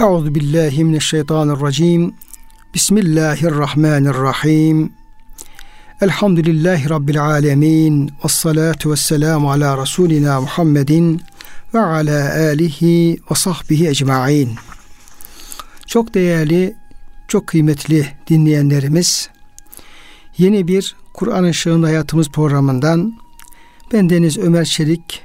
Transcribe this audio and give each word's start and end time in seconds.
Euzu 0.00 0.34
billahi 0.34 0.84
mineşşeytanirracim. 0.84 2.14
Bismillahirrahmanirrahim. 2.74 4.92
Elhamdülillahi 6.00 6.90
rabbil 6.90 7.24
alamin. 7.24 8.10
Ves 8.24 8.32
salatu 8.32 8.90
vesselamu 8.90 9.50
ala 9.50 9.76
rasulina 9.76 10.40
Muhammedin 10.40 11.22
ve 11.74 11.80
ala 11.80 12.34
alihi 12.34 13.18
ve 13.30 13.34
sahbihi 13.34 13.88
ecmaîn. 13.88 14.50
Çok 15.86 16.14
değerli, 16.14 16.74
çok 17.28 17.46
kıymetli 17.46 18.06
dinleyenlerimiz, 18.28 19.28
yeni 20.38 20.68
bir 20.68 20.96
Kur'an 21.14 21.48
Işığında 21.48 21.86
Hayatımız 21.86 22.28
programından 22.28 23.14
ben 23.92 24.10
Deniz 24.10 24.38
Ömer 24.38 24.64
Çelik, 24.64 25.22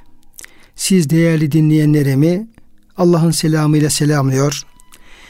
siz 0.75 1.09
değerli 1.09 1.51
dinleyenlerimi 1.51 2.47
Allah'ın 2.97 3.31
selamıyla 3.31 3.89
selamlıyor. 3.89 4.61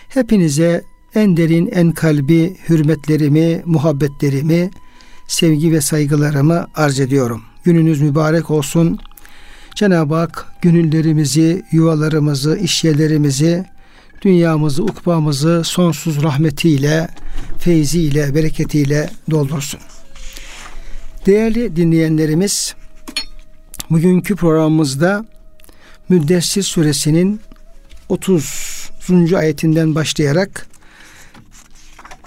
Hepinize 0.10 0.84
en 1.16 1.38
derin, 1.38 1.68
en 1.68 1.92
kalbi 1.92 2.58
hürmetlerimi, 2.70 3.62
muhabbetlerimi, 3.66 4.72
sevgi 5.28 5.72
ve 5.72 5.82
saygılarımı 5.82 6.68
arz 6.76 7.00
ediyorum. 7.00 7.44
Gününüz 7.64 8.02
mübarek 8.02 8.52
olsun. 8.52 9.00
Cenab-ı 9.76 10.16
Hak 10.16 10.46
gönüllerimizi, 10.62 11.64
yuvalarımızı, 11.72 12.58
işyerlerimizi, 12.58 13.66
dünyamızı, 14.22 14.84
ukbamızı 14.84 15.62
sonsuz 15.66 16.24
rahmetiyle, 16.24 17.08
feyziyle, 17.60 18.36
bereketiyle 18.36 19.10
doldursun. 19.32 19.80
Değerli 21.26 21.76
dinleyenlerimiz, 21.76 22.76
bugünkü 23.90 24.36
programımızda 24.36 25.26
Müddessir 26.10 26.64
suresinin 26.64 27.42
30. 28.10 29.34
ayetinden 29.36 29.96
başlayarak 29.96 30.68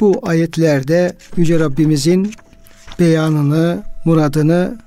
bu 0.01 0.21
ayetlerde 0.23 1.17
Yüce 1.37 1.61
Rabbimizin 1.61 2.33
beyanını, 2.99 3.83
muradını 4.05 4.79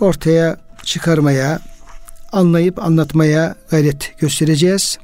ortaya 0.00 0.56
çıkarmaya, 0.82 1.60
anlayıp 2.32 2.78
anlatmaya 2.78 3.54
gayret 3.70 4.14
göstereceğiz. 4.18 4.98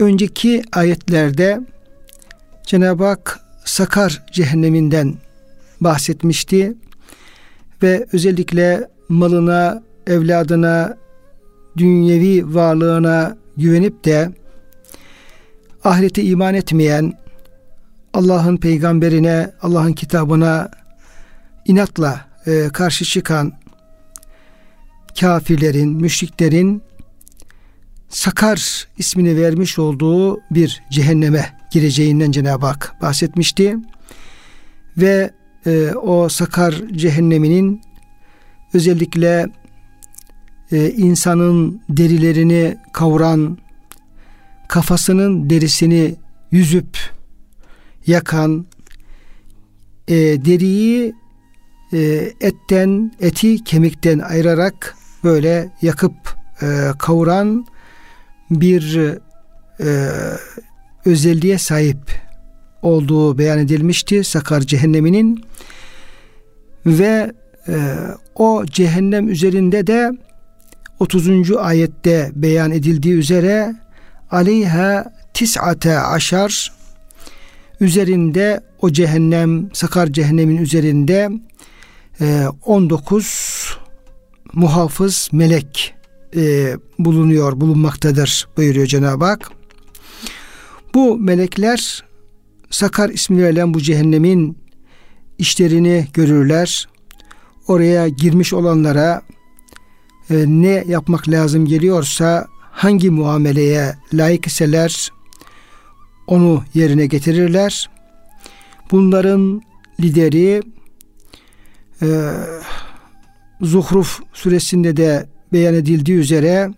Önceki 0.00 0.62
ayetlerde 0.72 1.60
Cenab-ı 2.66 3.04
Hak 3.04 3.40
Sakar 3.64 4.22
cehenneminden 4.32 5.14
bahsetmişti 5.80 6.74
ve 7.82 8.06
özellikle 8.12 8.88
malına, 9.08 9.82
evladına, 10.06 10.96
dünyevi 11.76 12.54
varlığına 12.54 13.41
güvenip 13.56 14.04
de 14.04 14.32
ahirete 15.84 16.22
iman 16.22 16.54
etmeyen, 16.54 17.12
Allah'ın 18.14 18.56
peygamberine, 18.56 19.50
Allah'ın 19.62 19.92
kitabına 19.92 20.70
inatla 21.66 22.26
e, 22.46 22.68
karşı 22.72 23.04
çıkan 23.04 23.52
kafirlerin, 25.20 25.88
müşriklerin 25.88 26.82
Sakar 28.08 28.88
ismini 28.98 29.36
vermiş 29.36 29.78
olduğu 29.78 30.40
bir 30.40 30.82
cehenneme 30.90 31.58
gireceğinden 31.70 32.30
Cenab-ı 32.30 32.66
Hak 32.66 32.94
bahsetmişti. 33.00 33.76
Ve 34.96 35.30
e, 35.66 35.90
o 35.90 36.28
Sakar 36.28 36.74
cehenneminin 36.92 37.80
özellikle 38.74 39.48
e, 40.72 40.90
insanın 40.90 41.80
derilerini 41.88 42.76
kavuran, 42.92 43.58
kafasının 44.68 45.50
derisini 45.50 46.14
yüzüp 46.50 46.98
yakan, 48.06 48.66
e, 50.08 50.14
deriyi 50.16 51.14
e, 51.92 52.32
etten, 52.40 53.12
eti 53.20 53.64
kemikten 53.64 54.18
ayırarak 54.18 54.96
böyle 55.24 55.70
yakıp 55.82 56.36
e, 56.62 56.66
kavuran 56.98 57.66
bir 58.50 58.98
e, 59.80 60.08
özelliğe 61.04 61.58
sahip 61.58 62.20
olduğu 62.82 63.38
beyan 63.38 63.58
edilmişti 63.58 64.24
Sakar 64.24 64.60
cehenneminin 64.60 65.44
ve 66.86 67.32
e, 67.68 67.96
o 68.34 68.64
cehennem 68.66 69.28
üzerinde 69.28 69.86
de 69.86 70.10
30. 71.02 71.50
ayette 71.56 72.30
beyan 72.34 72.70
edildiği 72.70 73.14
üzere 73.14 73.74
aleyha 74.30 75.12
tis'ate 75.34 75.98
aşar 75.98 76.72
üzerinde 77.80 78.60
o 78.80 78.90
cehennem 78.90 79.70
sakar 79.72 80.06
cehennemin 80.06 80.56
üzerinde 80.56 81.30
19 82.66 83.24
e, 83.24 83.78
muhafız 84.52 85.28
melek 85.32 85.94
e, 86.36 86.76
bulunuyor 86.98 87.60
bulunmaktadır 87.60 88.48
buyuruyor 88.56 88.86
Cenab-ı 88.86 89.24
Hak. 89.24 89.50
Bu 90.94 91.18
melekler 91.18 92.04
Sakar 92.70 93.10
ismi 93.10 93.42
verilen 93.42 93.74
bu 93.74 93.80
cehennemin 93.80 94.58
işlerini 95.38 96.06
görürler. 96.14 96.88
Oraya 97.66 98.08
girmiş 98.08 98.52
olanlara 98.52 99.22
e, 100.30 100.44
ne 100.46 100.84
yapmak 100.86 101.28
lazım 101.28 101.66
geliyorsa 101.66 102.46
hangi 102.70 103.10
muameleye 103.10 103.96
layık 104.14 104.46
iseler 104.46 105.12
onu 106.26 106.64
yerine 106.74 107.06
getirirler. 107.06 107.90
Bunların 108.90 109.62
lideri 110.00 110.62
e, 112.02 112.08
Zuhruf 113.60 114.20
suresinde 114.32 114.96
de 114.96 115.26
beyan 115.52 115.74
edildiği 115.74 116.18
üzere 116.18 116.70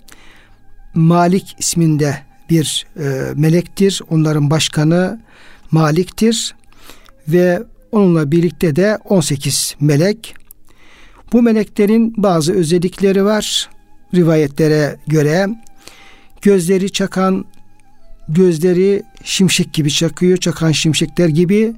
Malik 0.95 1.57
isminde 1.59 2.19
bir 2.51 2.87
e, 2.99 3.33
melektir. 3.35 4.03
Onların 4.11 4.51
başkanı 4.51 5.21
Malik'tir 5.71 6.55
ve 7.29 7.63
onunla 7.93 8.31
birlikte 8.31 8.77
de 8.77 8.99
18 9.05 9.77
melek 9.81 10.35
bu 11.35 11.43
meleklerin 11.43 12.15
bazı 12.17 12.53
özellikleri 12.53 13.25
var 13.25 13.71
rivayetlere 14.15 14.97
göre. 15.07 15.49
Gözleri 16.43 16.93
çakan, 16.93 17.45
gözleri 18.29 19.03
şimşek 19.25 19.73
gibi 19.73 19.91
çakıyor, 19.91 20.37
çakan 20.37 20.73
şimşekler 20.73 21.29
gibi. 21.29 21.75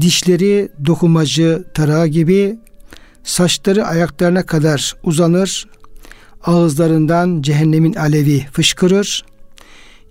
Dişleri 0.00 0.68
dokumacı 0.86 1.64
tarağı 1.74 2.06
gibi. 2.06 2.58
Saçları 3.24 3.86
ayaklarına 3.86 4.46
kadar 4.46 4.96
uzanır. 5.02 5.68
Ağızlarından 6.44 7.42
cehennemin 7.42 7.94
alevi 7.94 8.46
fışkırır. 8.52 9.24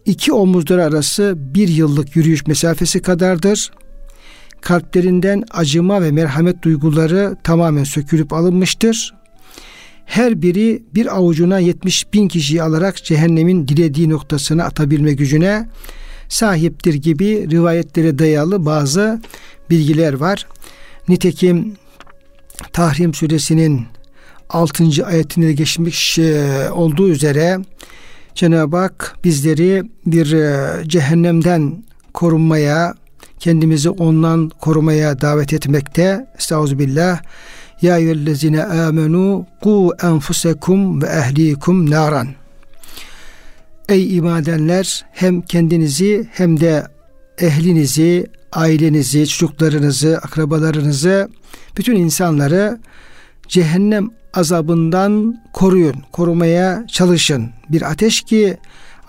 İki 0.06 0.34
omuzları 0.34 0.84
arası 0.84 1.34
bir 1.38 1.68
yıllık 1.68 2.16
yürüyüş 2.16 2.47
mesafesi 2.47 3.01
kadardır 3.01 3.72
kalplerinden 4.62 5.44
acıma 5.51 6.01
ve 6.01 6.12
merhamet 6.12 6.63
duyguları 6.63 7.35
tamamen 7.44 7.84
sökülüp 7.84 8.34
alınmıştır. 8.34 9.13
Her 10.06 10.41
biri 10.41 10.84
bir 10.95 11.16
avucuna 11.16 11.59
70 11.59 12.13
bin 12.13 12.28
kişiyi 12.28 12.63
alarak 12.63 13.03
cehennemin 13.03 13.68
dilediği 13.68 14.09
noktasına 14.09 14.63
atabilme 14.63 15.13
gücüne 15.13 15.69
sahiptir 16.29 16.94
gibi 16.94 17.51
rivayetlere 17.51 18.19
dayalı 18.19 18.66
bazı 18.66 19.22
bilgiler 19.69 20.13
var. 20.13 20.47
Nitekim 21.07 21.75
Tahrim 22.74 23.13
suresinin 23.13 23.85
6. 24.50 25.06
ayetinde 25.06 25.53
geçmiş 25.53 26.19
e, 26.19 26.69
olduğu 26.72 27.09
üzere 27.09 27.59
Cenab-ı 28.35 28.78
Hak 28.78 29.16
bizleri 29.24 29.84
bir 30.06 30.31
e, 30.31 30.68
cehennemden 30.88 31.83
korunmaya, 32.13 32.94
kendimizi 33.39 33.89
ondan 33.89 34.50
korumaya 34.50 35.22
davet 35.22 35.54
etmekte. 35.54 36.28
Estağfirullah. 36.38 37.22
Ya 37.81 37.98
eyyühellezine 37.98 38.63
amenu 38.63 39.45
ku 39.63 39.94
enfusekum 40.04 41.01
ve 41.01 41.06
ehlikum 41.06 41.92
naran. 41.92 42.28
Ey 43.89 44.16
iman 44.18 44.42
edenler 44.42 45.06
hem 45.12 45.42
kendinizi 45.42 46.28
hem 46.31 46.60
de 46.60 46.88
ehlinizi, 47.38 48.28
ailenizi, 48.51 49.28
çocuklarınızı, 49.28 50.18
akrabalarınızı, 50.18 51.30
bütün 51.78 51.95
insanları 51.95 52.80
cehennem 53.48 54.10
azabından 54.34 55.42
koruyun, 55.54 55.95
korumaya 56.12 56.86
çalışın. 56.88 57.50
Bir 57.69 57.92
ateş 57.92 58.22
ki 58.22 58.57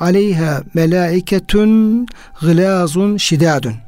aleyha 0.01 0.63
melaiketun 0.75 2.07
gılazun 2.41 3.17
şidadun 3.17 3.88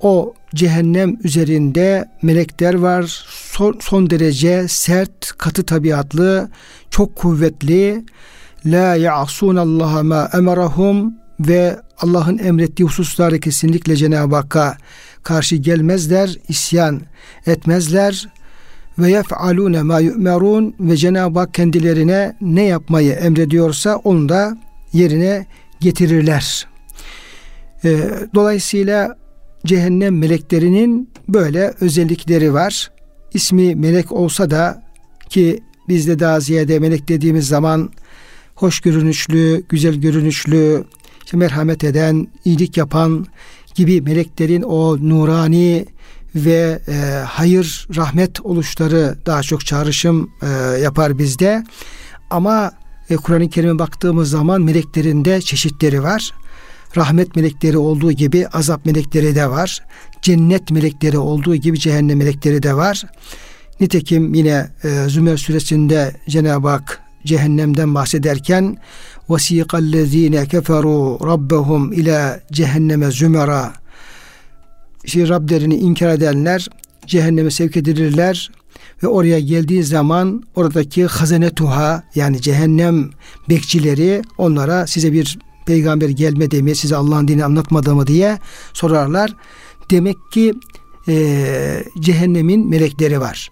o 0.00 0.34
cehennem 0.54 1.16
üzerinde 1.24 2.08
melekler 2.22 2.74
var. 2.74 3.24
Son, 3.28 3.76
son 3.80 4.10
derece 4.10 4.68
sert, 4.68 5.32
katı 5.38 5.66
tabiatlı, 5.66 6.48
çok 6.90 7.16
kuvvetli. 7.16 8.04
La 8.66 8.94
ya'sun 8.94 9.56
Allah 9.56 10.02
ma 10.02 10.30
emarahum 10.34 11.14
ve 11.40 11.76
Allah'ın 11.98 12.38
emrettiği 12.38 12.88
hususlarda 12.88 13.40
kesinlikle 13.40 13.96
Cenab-ı 13.96 14.36
Hakk'a 14.36 14.76
karşı 15.22 15.56
gelmezler, 15.56 16.36
isyan 16.48 17.00
etmezler 17.46 18.28
ve 18.98 19.10
yef'alune 19.10 19.82
ma 19.82 20.00
yu'merun 20.00 20.74
ve 20.80 20.96
Cenab-ı 20.96 21.38
Hak 21.38 21.54
kendilerine 21.54 22.36
ne 22.40 22.62
yapmayı 22.62 23.12
emrediyorsa 23.12 23.96
onu 23.96 24.28
da 24.28 24.56
yerine 24.92 25.46
getirirler. 25.80 26.68
Ee, 27.84 28.10
dolayısıyla 28.34 29.16
cehennem 29.66 30.18
meleklerinin 30.18 31.08
böyle 31.28 31.74
özellikleri 31.80 32.54
var. 32.54 32.90
İsmi 33.34 33.74
melek 33.74 34.12
olsa 34.12 34.50
da 34.50 34.82
ki 35.28 35.60
bizde 35.88 36.18
daha 36.18 36.40
ziyade 36.40 36.78
melek 36.78 37.08
dediğimiz 37.08 37.48
zaman 37.48 37.90
hoş 38.54 38.80
görünüşlü, 38.80 39.62
güzel 39.68 39.94
görünüşlü, 39.94 40.84
işte 41.24 41.36
merhamet 41.36 41.84
eden, 41.84 42.26
iyilik 42.44 42.76
yapan 42.76 43.26
gibi 43.74 44.00
meleklerin 44.00 44.62
o 44.62 45.08
nurani 45.08 45.86
ve 46.34 46.80
e, 46.88 46.94
hayır, 47.26 47.88
rahmet 47.96 48.40
oluşları 48.40 49.18
daha 49.26 49.42
çok 49.42 49.66
çağrışım 49.66 50.30
e, 50.42 50.46
yapar 50.78 51.18
bizde. 51.18 51.64
Ama 52.30 52.72
e, 53.10 53.16
Kur'an-ı 53.16 53.50
Kerim'e 53.50 53.78
baktığımız 53.78 54.30
zaman 54.30 54.62
meleklerinde 54.62 55.40
çeşitleri 55.40 56.02
var 56.02 56.32
Rahmet 56.97 57.35
melekleri 57.35 57.77
olduğu 57.77 58.11
gibi 58.11 58.47
azap 58.47 58.85
melekleri 58.85 59.35
de 59.35 59.49
var. 59.49 59.83
Cennet 60.21 60.71
melekleri 60.71 61.17
olduğu 61.17 61.55
gibi 61.55 61.79
cehennem 61.79 62.17
melekleri 62.17 62.63
de 62.63 62.73
var. 62.73 63.03
Nitekim 63.79 64.33
yine 64.33 64.67
e, 64.83 65.09
Zümer 65.09 65.37
suresinde 65.37 66.15
Cenab-ı 66.29 66.67
Hak 66.67 67.01
cehennemden 67.25 67.95
bahsederken 67.95 68.77
وَسِيقَ 69.29 70.47
keferu 70.47 71.19
rabbahum 71.27 71.93
ila 71.93 72.39
cehenneme 72.51 73.11
zümera 73.11 73.73
işte 75.03 75.29
Rablerini 75.29 75.75
inkar 75.75 76.09
edenler 76.09 76.67
cehenneme 77.07 77.51
sevk 77.51 77.77
edilirler 77.77 78.51
ve 79.03 79.07
oraya 79.07 79.39
geldiği 79.39 79.83
zaman 79.83 80.43
oradaki 80.55 81.05
hazanetuha 81.05 82.03
yani 82.15 82.41
cehennem 82.41 83.09
bekçileri 83.49 84.21
onlara 84.37 84.87
size 84.87 85.13
bir 85.13 85.37
peygamber 85.70 86.08
gelmedi 86.08 86.62
mi 86.62 86.76
size 86.76 86.96
Allah'ın 86.96 87.28
dini 87.28 87.44
anlatmadı 87.44 87.94
mı 87.94 88.06
diye 88.06 88.38
sorarlar. 88.72 89.36
Demek 89.90 90.16
ki 90.32 90.54
e, 91.08 91.84
cehennemin 91.98 92.68
melekleri 92.68 93.20
var. 93.20 93.50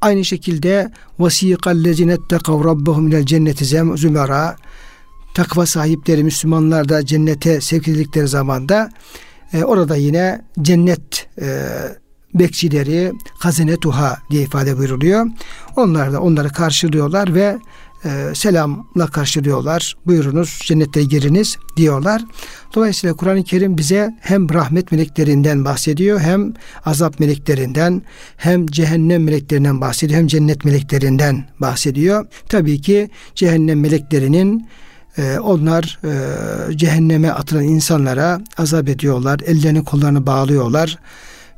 Aynı 0.00 0.24
şekilde 0.24 0.92
vasikallezine 1.18 2.16
tekav 2.28 2.64
rabbahum 2.64 3.08
ilel 3.08 3.26
cenneti 3.26 3.64
zümera 3.96 4.56
takva 5.34 5.66
sahipleri 5.66 6.24
Müslümanlar 6.24 6.88
da 6.88 7.06
cennete 7.06 7.60
sevk 7.60 7.88
edildikleri 7.88 8.28
zamanda 8.28 8.90
e, 9.52 9.64
orada 9.64 9.96
yine 9.96 10.44
cennet 10.62 11.28
e, 11.40 11.68
bekçileri 12.34 13.12
hazinetuha 13.38 14.18
diye 14.30 14.42
ifade 14.42 14.78
buyuruluyor. 14.78 15.26
Onlar 15.76 16.12
da 16.12 16.20
onları 16.20 16.48
karşılıyorlar 16.48 17.34
ve 17.34 17.58
e, 18.04 18.34
selamla 18.34 19.06
karşılıyorlar. 19.06 19.96
Buyurunuz 20.06 20.58
cennete 20.64 21.02
giriniz 21.02 21.56
diyorlar. 21.76 22.22
Dolayısıyla 22.74 23.16
Kur'an-ı 23.16 23.44
Kerim 23.44 23.78
bize 23.78 24.16
hem 24.20 24.54
rahmet 24.54 24.92
meleklerinden 24.92 25.64
bahsediyor 25.64 26.20
hem 26.20 26.54
azap 26.84 27.20
meleklerinden 27.20 28.02
hem 28.36 28.66
cehennem 28.66 29.24
meleklerinden 29.24 29.80
bahsediyor 29.80 30.20
hem 30.20 30.26
cennet 30.26 30.64
meleklerinden 30.64 31.44
bahsediyor. 31.60 32.26
Tabii 32.48 32.80
ki 32.80 33.10
cehennem 33.34 33.80
meleklerinin 33.80 34.68
e, 35.18 35.38
onlar 35.38 35.98
e, 36.04 36.76
cehenneme 36.76 37.30
atılan 37.30 37.64
insanlara 37.64 38.40
azap 38.58 38.88
ediyorlar. 38.88 39.40
Ellerini 39.46 39.84
kollarını 39.84 40.26
bağlıyorlar 40.26 40.98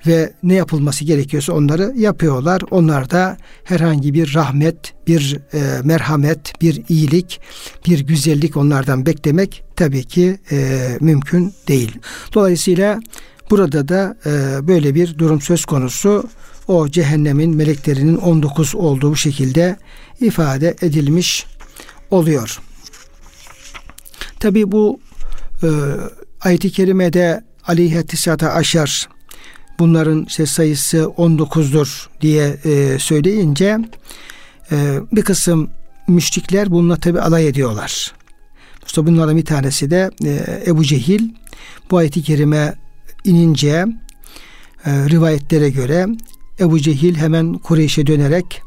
ve 0.07 0.33
ne 0.43 0.55
yapılması 0.55 1.05
gerekiyorsa 1.05 1.53
onları 1.53 1.93
yapıyorlar. 1.97 2.63
Onlar 2.71 3.11
da 3.11 3.37
herhangi 3.65 4.15
bir 4.15 4.35
rahmet, 4.35 4.95
bir 5.07 5.39
e, 5.55 5.61
merhamet, 5.85 6.61
bir 6.61 6.83
iyilik, 6.89 7.41
bir 7.87 8.01
güzellik 8.01 8.57
onlardan 8.57 9.07
beklemek 9.07 9.65
tabii 9.77 10.05
ki 10.05 10.39
e, 10.53 10.89
mümkün 11.01 11.55
değil. 11.69 11.99
Dolayısıyla 12.35 13.01
burada 13.51 13.89
da 13.89 14.17
e, 14.27 14.31
böyle 14.69 14.95
bir 14.95 15.19
durum 15.19 15.41
söz 15.41 15.65
konusu. 15.65 16.25
O 16.69 16.89
cehennemin 16.89 17.57
meleklerinin 17.57 18.17
19 18.17 18.75
olduğu 18.75 19.17
şekilde 19.17 19.77
ifade 20.21 20.77
edilmiş 20.83 21.47
oluyor. 22.11 22.61
Tabi 24.41 24.73
bu 24.73 25.01
e, 25.63 25.69
ayet-i 26.41 26.71
kerimede 26.71 27.45
aleyhisselatü 27.67 28.47
aşar 28.47 29.09
bunların 29.79 30.25
işte 30.25 30.47
sayısı 30.47 30.99
19'dur 30.99 32.07
diye 32.21 32.57
e, 32.65 32.99
söyleyince 32.99 33.79
e, 34.73 34.99
bir 35.13 35.23
kısım 35.23 35.71
müşrikler 36.09 36.71
bununla 36.71 36.97
tabi 36.97 37.21
alay 37.21 37.49
ediyorlar. 37.49 38.13
İşte 38.87 39.07
bunlardan 39.07 39.37
bir 39.37 39.45
tanesi 39.45 39.91
de 39.91 40.11
e, 40.25 40.63
Ebu 40.67 40.85
Cehil 40.85 41.29
bu 41.91 41.97
ayet-i 41.97 42.23
kerime 42.23 42.75
inince 43.25 43.87
e, 44.85 44.91
rivayetlere 44.91 45.71
göre 45.71 46.07
Ebu 46.61 46.81
Cehil 46.81 47.15
hemen 47.15 47.55
Kureyş'e 47.55 48.07
dönerek 48.07 48.63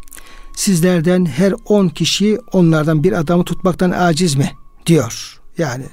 sizlerden 0.55 1.25
her 1.25 1.53
10 1.65 1.87
kişi 1.89 2.39
onlardan 2.51 3.03
bir 3.03 3.11
adamı 3.13 3.43
tutmaktan 3.43 3.91
aciz 3.91 4.35
mi 4.35 4.51
diyor. 4.85 5.41
Yani 5.57 5.85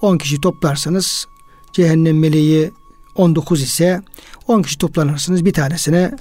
10 0.00 0.18
kişi 0.18 0.40
toplarsanız 0.40 1.26
cehennem 1.72 2.18
meleği 2.18 2.70
19 3.16 3.62
ise 3.62 4.02
10 4.48 4.62
kişi 4.62 4.78
toplanırsınız 4.78 5.44
bir 5.44 5.52
tanesine 5.52 6.12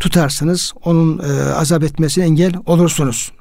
tutarsınız. 0.00 0.72
Onun 0.84 1.18
e, 1.18 1.52
azap 1.52 1.82
etmesine 1.82 2.24
engel 2.24 2.54
olursunuz. 2.66 3.32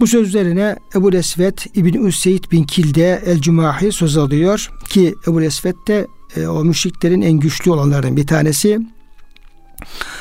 Bu 0.00 0.06
söz 0.06 0.28
üzerine 0.28 0.76
Ebu 0.94 1.14
Esvet 1.14 1.66
İbn 1.76 2.06
Üseyd 2.06 2.44
bin 2.52 2.64
Kilde 2.64 3.22
El 3.26 3.40
Cumahi 3.40 3.92
söz 3.92 4.16
alıyor 4.16 4.70
ki 4.88 5.14
Ebu 5.26 5.42
Esvet 5.42 5.76
de 5.88 6.06
e, 6.36 6.46
o 6.46 6.64
müşriklerin 6.64 7.22
en 7.22 7.32
güçlü 7.32 7.70
olanlardan 7.70 8.16
bir 8.16 8.26
tanesi. 8.26 8.78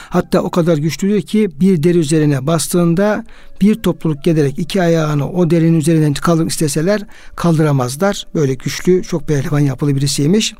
Hatta 0.10 0.42
o 0.42 0.52
kadar 0.52 0.78
güçlüdür 0.78 1.22
ki 1.22 1.50
bir 1.60 1.84
deri 1.84 1.98
üzerine 1.98 2.48
bastığında 2.48 3.26
bir 3.62 3.76
topluluk 3.76 4.24
gelerek 4.24 4.60
iki 4.60 4.82
ayağını 4.82 5.32
o 5.32 5.50
derinin 5.50 5.80
üzerinden 5.80 6.14
kaldır 6.14 6.46
isteseler 6.48 7.02
kaldıramazlar. 7.36 8.28
Böyle 8.36 8.54
güçlü, 8.54 9.04
çok 9.04 9.28
pehlivan 9.28 9.60
yapılı 9.60 9.96
birisiymiş. 9.96 10.54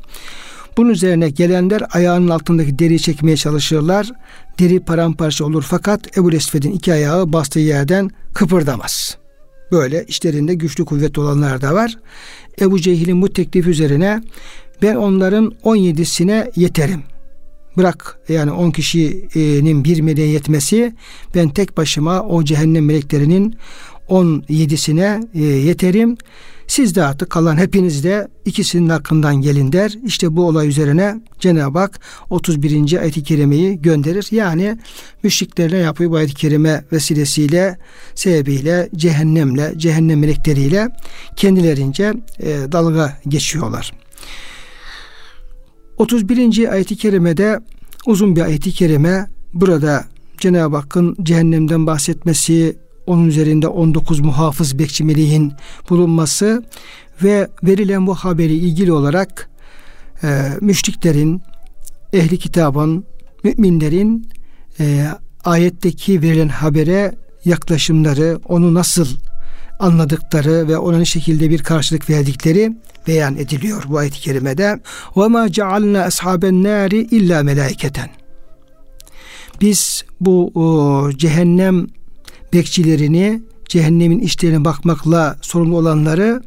Bunun 0.76 0.90
üzerine 0.90 1.30
gelenler 1.30 1.82
ayağının 1.92 2.28
altındaki 2.28 2.78
deriyi 2.78 3.00
çekmeye 3.00 3.36
çalışırlar. 3.36 4.10
Deri 4.58 4.80
paramparça 4.80 5.44
olur 5.44 5.64
fakat 5.68 6.18
Ebu 6.18 6.32
Esved'in 6.32 6.72
iki 6.72 6.92
ayağı 6.92 7.32
bastığı 7.32 7.60
yerden 7.60 8.10
kıpırdamaz. 8.34 9.16
Böyle 9.72 10.04
işlerinde 10.08 10.54
güçlü 10.54 10.84
kuvvet 10.84 11.18
olanlar 11.18 11.60
da 11.60 11.74
var. 11.74 11.96
Ebu 12.60 12.80
Cehil'in 12.80 13.22
bu 13.22 13.32
teklif 13.32 13.66
üzerine 13.66 14.22
ben 14.82 14.96
onların 14.96 15.52
17'sine 15.64 16.50
yeterim. 16.56 17.02
Bırak 17.76 18.18
yani 18.28 18.50
10 18.50 18.70
kişinin 18.70 19.84
bir 19.84 20.00
meleğe 20.00 20.28
yetmesi 20.28 20.94
ben 21.34 21.48
tek 21.48 21.76
başıma 21.76 22.22
o 22.22 22.44
cehennem 22.44 22.84
meleklerinin 22.84 23.56
17'sine 24.10 25.28
e, 25.34 25.42
yeterim. 25.42 26.16
Siz 26.66 26.94
de 26.94 27.04
artık 27.04 27.30
kalan 27.30 27.56
hepiniz 27.56 28.04
de 28.04 28.28
ikisinin 28.44 28.88
hakkından 28.88 29.36
gelin 29.36 29.72
der. 29.72 29.98
İşte 30.04 30.36
bu 30.36 30.46
olay 30.46 30.68
üzerine 30.68 31.20
Cenab-ı 31.40 31.78
Hak 31.78 32.00
31. 32.30 33.00
ayet-i 33.00 33.22
kerimeyi 33.22 33.82
gönderir. 33.82 34.26
Yani 34.30 34.78
müşriklerle 35.22 35.76
yapıyor 35.76 36.10
bu 36.10 36.16
ayet-i 36.16 36.34
kerime 36.34 36.84
vesilesiyle, 36.92 37.78
sebebiyle, 38.14 38.88
cehennemle, 38.96 39.74
cehennem 39.76 40.20
melekleriyle 40.20 40.88
kendilerince 41.36 42.14
e, 42.40 42.72
dalga 42.72 43.18
geçiyorlar. 43.28 43.92
31. 45.98 46.72
ayet-i 46.72 46.96
kerimede 46.96 47.58
uzun 48.06 48.36
bir 48.36 48.40
ayet-i 48.40 48.72
kerime 48.72 49.26
burada 49.54 50.04
Cenab-ı 50.38 50.76
Hakk'ın 50.76 51.16
cehennemden 51.22 51.86
bahsetmesi, 51.86 52.76
onun 53.10 53.26
üzerinde 53.26 53.68
19 53.68 54.20
muhafız 54.20 54.78
bekçi 54.78 55.04
meleğin 55.04 55.52
bulunması 55.90 56.62
ve 57.22 57.48
verilen 57.62 58.06
bu 58.06 58.14
haberi 58.14 58.54
ilgili 58.54 58.92
olarak 58.92 59.50
e, 60.22 60.42
müşriklerin, 60.60 61.42
ehli 62.12 62.38
kitabın, 62.38 63.04
müminlerin 63.44 64.28
e, 64.80 65.06
ayetteki 65.44 66.22
verilen 66.22 66.48
habere 66.48 67.14
yaklaşımları, 67.44 68.40
onu 68.44 68.74
nasıl 68.74 69.06
anladıkları 69.78 70.68
ve 70.68 70.78
ona 70.78 70.98
ne 70.98 71.04
şekilde 71.04 71.50
bir 71.50 71.62
karşılık 71.62 72.10
verdikleri 72.10 72.72
beyan 73.06 73.36
ediliyor 73.36 73.84
bu 73.88 73.98
ayet-i 73.98 74.20
kerimede. 74.20 74.80
Ve 75.16 75.28
ma 75.28 75.52
cealna 75.52 76.02
ashaben 76.02 76.62
nari 76.62 76.98
illa 76.98 77.42
melaiketen. 77.42 78.10
Biz 79.60 80.04
bu 80.20 80.50
o, 80.54 81.10
cehennem 81.12 81.86
bekçilerini, 82.52 83.42
cehennemin 83.68 84.18
işlerine 84.18 84.64
bakmakla 84.64 85.36
sorumlu 85.42 85.76
olanları 85.76 86.42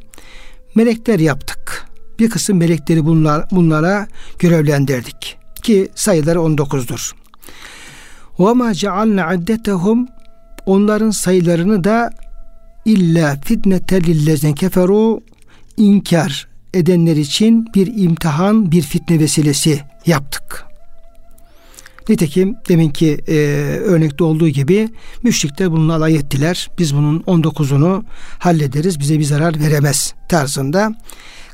melekler 0.75 1.19
yaptık. 1.19 1.88
Bir 2.19 2.29
kısım 2.29 2.57
melekleri 2.57 3.05
bunlar, 3.05 3.45
bunlara 3.51 4.07
görevlendirdik 4.39 5.38
ki 5.63 5.89
sayıları 5.95 6.39
19'dur. 6.39 7.12
Ve 8.39 8.53
ma 8.53 8.74
cealna 8.74 9.27
addetehum 9.27 10.07
onların 10.65 11.12
sayılarını 11.12 11.83
da 11.83 12.10
illa 12.86 13.38
fitnete 13.45 14.03
lillezine 14.03 14.53
keferu 14.53 15.22
inkar 15.77 16.48
edenler 16.74 17.15
için 17.15 17.67
bir 17.75 18.03
imtihan, 18.03 18.72
bir 18.72 18.81
fitne 18.81 19.19
vesilesi 19.19 19.79
yaptık. 20.05 20.65
Nitekim 22.10 22.55
deminki 22.69 23.17
e, 23.27 23.36
örnekte 23.83 24.24
olduğu 24.24 24.50
gibi 24.50 24.89
müşrikler 25.24 25.72
bununla 25.72 25.95
alay 25.95 26.15
ettiler. 26.15 26.69
Biz 26.79 26.95
bunun 26.95 27.19
19'unu 27.19 28.03
hallederiz, 28.39 29.00
bize 29.00 29.19
bir 29.19 29.24
zarar 29.24 29.60
veremez 29.60 30.13
tarzında 30.29 30.95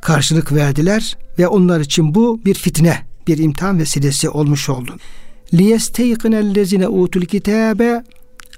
karşılık 0.01 0.53
verdiler 0.53 1.17
ve 1.39 1.47
onlar 1.47 1.79
için 1.79 2.15
bu 2.15 2.41
bir 2.45 2.53
fitne, 2.53 3.05
bir 3.27 3.37
imtihan 3.37 3.79
vesilesi 3.79 4.29
olmuş 4.29 4.69
oldu. 4.69 4.95
liyesteyqinellezine 5.53 6.87
utul 6.87 7.21
kitabe 7.21 8.03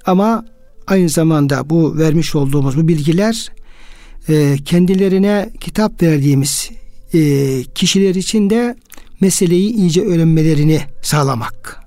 ama 0.06 0.44
aynı 0.86 1.08
zamanda 1.08 1.70
bu 1.70 1.98
vermiş 1.98 2.34
olduğumuz 2.34 2.76
bu 2.76 2.88
bilgiler 2.88 3.52
e, 4.28 4.56
kendilerine 4.64 5.50
kitap 5.60 6.02
verdiğimiz 6.02 6.70
e, 7.14 7.18
kişiler 7.74 8.14
için 8.14 8.50
de 8.50 8.76
meseleyi 9.20 9.72
iyice 9.72 10.02
öğrenmelerini 10.02 10.80
sağlamak. 11.02 11.81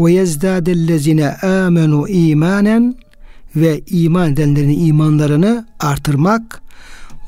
Ve 0.00 0.12
yezdâdellezine 0.12 1.30
amenu 1.32 2.08
imanen 2.08 2.94
ve 3.56 3.80
iman 3.86 4.32
edenlerin 4.32 4.86
imanlarını 4.86 5.66
artırmak. 5.80 6.62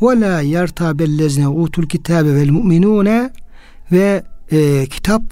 ve 0.02 0.20
la 0.20 0.40
yertabellezine 0.40 1.48
utul 1.48 1.86
kitabe 1.86 2.34
vel 2.34 2.50
mu'minune 2.50 3.30
ve 3.92 4.22
e, 4.52 4.86
kitap 4.86 5.22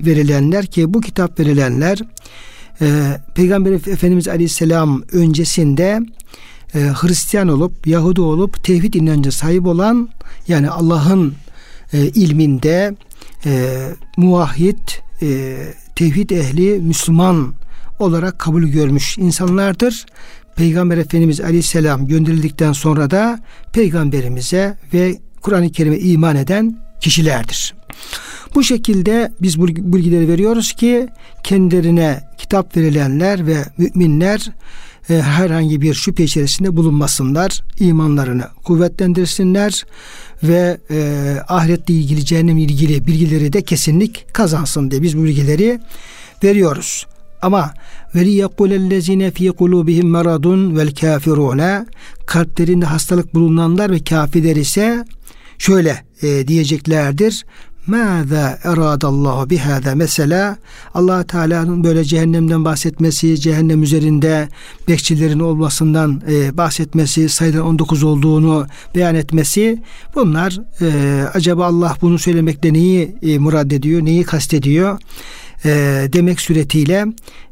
verilenler 0.00 0.66
ki 0.66 0.94
bu 0.94 1.00
kitap 1.00 1.40
verilenler 1.40 1.98
e, 2.80 3.16
Peygamber 3.34 3.72
Efendimiz 3.72 4.28
Aleyhisselam 4.28 5.02
öncesinde 5.12 6.00
e, 6.74 6.78
Hristiyan 6.78 7.48
olup 7.48 7.86
Yahudi 7.86 8.20
olup 8.20 8.64
tevhid 8.64 8.94
inancı 8.94 9.32
sahip 9.32 9.66
olan 9.66 10.08
yani 10.48 10.70
Allah'ın 10.70 11.34
e, 11.92 11.98
ilminde 11.98 12.94
e, 13.46 13.80
muvahhid 14.16 14.78
e, 15.22 15.56
tevhid 16.00 16.30
ehli 16.30 16.78
Müslüman 16.78 17.54
olarak 17.98 18.38
kabul 18.38 18.62
görmüş 18.62 19.18
insanlardır. 19.18 20.06
Peygamber 20.56 20.98
Efendimiz 20.98 21.40
Aleyhisselam 21.40 22.06
gönderildikten 22.06 22.72
sonra 22.72 23.10
da 23.10 23.40
peygamberimize 23.72 24.78
ve 24.94 25.18
Kur'an-ı 25.40 25.72
Kerim'e 25.72 25.98
iman 25.98 26.36
eden 26.36 26.78
kişilerdir. 27.00 27.74
Bu 28.54 28.62
şekilde 28.62 29.32
biz 29.42 29.60
bu 29.60 29.66
bilgileri 29.66 30.28
veriyoruz 30.28 30.72
ki 30.72 31.08
kendilerine 31.44 32.20
kitap 32.38 32.76
verilenler 32.76 33.46
ve 33.46 33.64
müminler 33.78 34.50
e, 35.10 35.22
herhangi 35.22 35.80
bir 35.80 35.94
şüphe 35.94 36.24
içerisinde 36.24 36.76
bulunmasınlar. 36.76 37.62
imanlarını 37.78 38.44
kuvvetlendirsinler 38.64 39.84
ve 40.42 40.78
e, 40.90 41.36
ahiretle 41.48 41.94
ilgili 41.94 42.24
cehennemle 42.24 42.62
ilgili 42.62 43.06
bilgileri 43.06 43.52
de 43.52 43.62
kesinlik 43.62 44.34
kazansın 44.34 44.90
diye 44.90 45.02
biz 45.02 45.18
bu 45.18 45.24
bilgileri 45.24 45.80
veriyoruz. 46.44 47.06
Ama 47.42 47.74
ve 48.14 48.24
liyekulellezine 48.24 49.30
fi 49.30 49.48
kulubihim 49.48 50.08
maradun 50.08 50.76
vel 50.76 50.94
kafirune 50.94 51.86
kalplerinde 52.26 52.86
hastalık 52.86 53.34
bulunanlar 53.34 53.90
ve 53.90 54.04
kafirler 54.04 54.56
ise 54.56 55.04
şöyle 55.58 56.04
e, 56.22 56.48
diyeceklerdir. 56.48 57.44
Mâzâ 57.86 58.58
eradallahu 58.64 59.50
bihâzâ 59.50 59.94
mesela 59.94 60.56
allah 60.94 61.24
Teala'nın 61.24 61.84
böyle 61.84 62.04
cehennemden 62.04 62.64
bahsetmesi, 62.64 63.40
cehennem 63.40 63.82
üzerinde 63.82 64.48
bekçilerin 64.88 65.40
olmasından 65.40 66.22
e, 66.30 66.56
bahsetmesi, 66.56 67.28
sayıdan 67.28 67.66
19 67.66 68.02
olduğunu 68.02 68.66
beyan 68.94 69.14
etmesi 69.14 69.82
bunlar 70.14 70.60
e, 70.80 71.22
acaba 71.34 71.66
Allah 71.66 71.96
bunu 72.02 72.18
söylemekle 72.18 72.72
neyi 72.72 73.16
e, 73.22 73.38
murad 73.38 73.70
ediyor, 73.70 74.04
neyi 74.04 74.24
kastediyor 74.24 74.98
e, 75.64 75.70
demek 76.12 76.40
suretiyle 76.40 77.06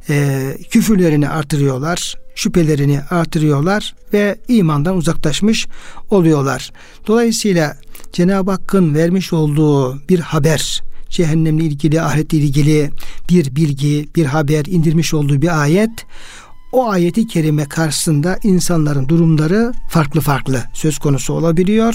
e, 0.08 0.56
küfürlerini 0.70 1.28
artırıyorlar, 1.28 2.14
şüphelerini 2.34 3.00
artırıyorlar 3.10 3.94
ve 4.12 4.38
imandan 4.48 4.96
uzaklaşmış 4.96 5.66
oluyorlar. 6.10 6.72
Dolayısıyla 7.06 7.76
Cenab-ı 8.12 8.50
Hakk'ın 8.50 8.94
vermiş 8.94 9.32
olduğu 9.32 10.08
bir 10.08 10.20
haber, 10.20 10.82
cehennemle 11.08 11.64
ilgili, 11.64 12.02
ahiretle 12.02 12.38
ilgili 12.38 12.90
bir 13.30 13.56
bilgi, 13.56 14.08
bir 14.16 14.24
haber 14.24 14.64
indirmiş 14.64 15.14
olduğu 15.14 15.42
bir 15.42 15.62
ayet, 15.62 16.06
o 16.72 16.88
ayeti 16.88 17.26
kerime 17.26 17.64
karşısında 17.64 18.38
insanların 18.42 19.08
durumları 19.08 19.72
farklı 19.90 20.20
farklı 20.20 20.62
söz 20.72 20.98
konusu 20.98 21.34
olabiliyor. 21.34 21.94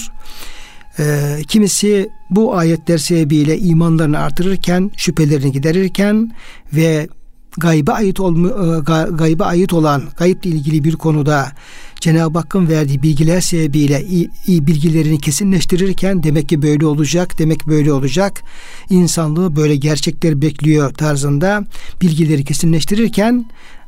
Ee, 1.00 1.38
kimisi 1.48 2.10
bu 2.30 2.56
ayetler 2.56 2.98
sebebiyle 2.98 3.58
imanlarını 3.58 4.20
artırırken, 4.20 4.92
şüphelerini 4.98 5.52
giderirken 5.52 6.32
ve 6.74 7.08
gaybe 7.58 7.92
ait 7.92 8.20
olma, 8.20 8.48
e, 8.48 8.80
gaybe 9.12 9.44
ait 9.44 9.74
olan 9.74 10.04
gayıpla 10.18 10.50
ilgili 10.50 10.84
bir 10.84 10.96
konuda 10.96 11.52
Cenab-ı 12.00 12.40
Hakk'ın 12.40 12.70
verdiği 12.70 13.04
bilgiler 13.04 13.42
sebebiyle 13.42 14.06
iyi, 14.06 14.30
iyi 14.48 14.68
bilgilerini 14.68 15.20
kesinleştirirken 15.20 16.24
demek 16.24 16.50
ki 16.50 16.62
böyle 16.62 16.86
olacak, 16.86 17.40
demek 17.40 17.68
böyle 17.68 17.94
olacak. 17.94 18.44
İnsanlığı 18.90 19.56
böyle 19.56 19.76
gerçekler 19.76 20.42
bekliyor 20.42 20.94
tarzında 20.94 21.66
bilgileri 22.02 22.46
kesinleştirirken 22.46 23.46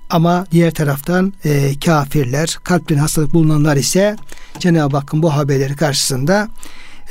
ama 0.09 0.45
diğer 0.51 0.73
taraftan 0.73 1.33
e, 1.45 1.79
kafirler, 1.85 2.59
kalpten 2.63 2.97
hastalık 2.97 3.33
bulunanlar 3.33 3.77
ise 3.77 4.15
Cenab-ı 4.59 4.97
Hakk'ın 4.97 5.23
bu 5.23 5.35
haberleri 5.35 5.75
karşısında 5.75 6.49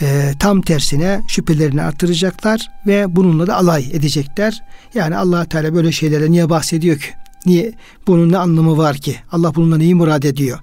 e, 0.01 0.33
tam 0.39 0.61
tersine 0.63 1.21
şüphelerini 1.29 1.83
artıracaklar 1.83 2.71
ve 2.87 3.17
bununla 3.17 3.47
da 3.47 3.57
alay 3.57 3.89
edecekler. 3.93 4.63
Yani 4.95 5.17
allah 5.17 5.45
Teala 5.45 5.75
böyle 5.75 5.93
şeylere 5.93 6.31
niye 6.31 6.51
bahsediyor 6.51 6.99
ki? 6.99 7.07
Niye? 7.47 7.73
Bunun 8.07 8.33
ne 8.33 8.39
anlamı 8.39 8.77
var 8.77 8.97
ki? 8.97 9.17
Allah 9.33 9.55
bununla 9.55 9.77
neyi 9.77 9.95
murad 9.95 10.23
ediyor? 10.23 10.59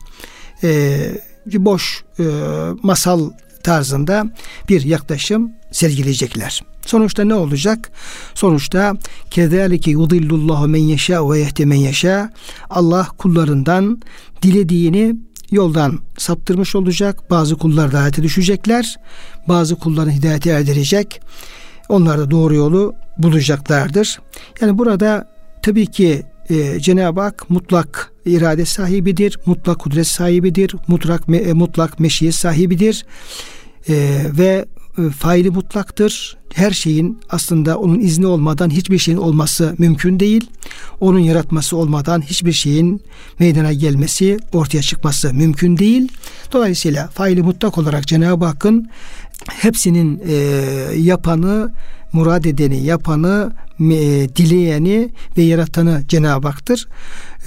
E, 0.63 1.00
boş 1.45 2.03
e, 2.19 2.23
masal 2.83 3.29
tarzında 3.63 4.25
bir 4.69 4.81
yaklaşım 4.81 5.51
sergileyecekler. 5.71 6.61
Sonuçta 6.85 7.23
ne 7.23 7.33
olacak? 7.33 7.91
Sonuçta 8.33 8.93
kezalike 9.31 9.91
yudillullahu 9.91 10.67
men 10.67 10.81
yeşâ 10.81 11.29
ve 11.29 11.39
yehdi 11.39 11.65
men 11.65 11.75
yeşâ. 11.75 12.29
Allah 12.69 13.07
kullarından 13.17 14.01
dilediğini 14.41 15.15
yoldan 15.51 16.00
saptırmış 16.17 16.75
olacak. 16.75 17.29
Bazı 17.29 17.58
kullar 17.58 17.91
da 17.91 18.00
hayata 18.00 18.24
düşecekler. 18.24 18.96
Bazı 19.48 19.75
kulların 19.75 20.12
hidayete 20.12 20.50
erdirecek. 20.50 21.22
Onlar 21.89 22.20
da 22.20 22.31
doğru 22.31 22.55
yolu 22.55 22.96
bulacaklardır. 23.17 24.20
Yani 24.62 24.77
burada 24.77 25.27
tabii 25.62 25.88
ki 25.88 26.24
e, 26.50 26.79
Cenab-ı 26.79 27.22
Hak 27.22 27.50
mutlak 27.50 28.12
irade 28.25 28.65
sahibidir, 28.65 29.39
mutlak 29.46 29.79
kudret 29.79 30.08
sahibidir, 30.08 30.75
mutlak 30.88 31.27
me, 31.27 31.53
mutlak 31.53 32.00
meşiyet 32.00 32.36
sahibidir. 32.36 33.05
E, 33.89 34.22
ve 34.38 34.46
e, 34.46 34.65
faili 35.17 35.50
mutlaktır. 35.50 36.38
Her 36.53 36.71
şeyin 36.71 37.19
aslında 37.29 37.77
onun 37.77 38.00
izni 38.00 38.27
olmadan 38.27 38.69
hiçbir 38.69 38.98
şeyin 38.98 39.17
olması 39.17 39.75
mümkün 39.77 40.19
değil. 40.19 40.50
Onun 41.00 41.19
yaratması 41.19 41.77
olmadan 41.77 42.21
hiçbir 42.21 42.51
şeyin 42.51 43.01
meydana 43.39 43.74
gelmesi, 43.74 44.39
ortaya 44.53 44.81
çıkması 44.81 45.33
mümkün 45.33 45.77
değil. 45.77 46.07
Dolayısıyla 46.51 47.07
faili 47.07 47.41
mutlak 47.41 47.77
olarak 47.77 48.07
Cenab-ı 48.07 48.45
Hakk'ın 48.45 48.89
hepsinin 49.50 50.21
e, 50.27 50.33
yapanı, 50.98 51.71
murad 52.13 52.43
edeni, 52.43 52.83
yapanı, 52.83 53.51
e, 53.55 53.70
dileyeni 54.35 55.09
ve 55.38 55.41
yaratanı 55.41 56.03
Cenab-ı 56.07 56.47
Hak'tır. 56.47 56.88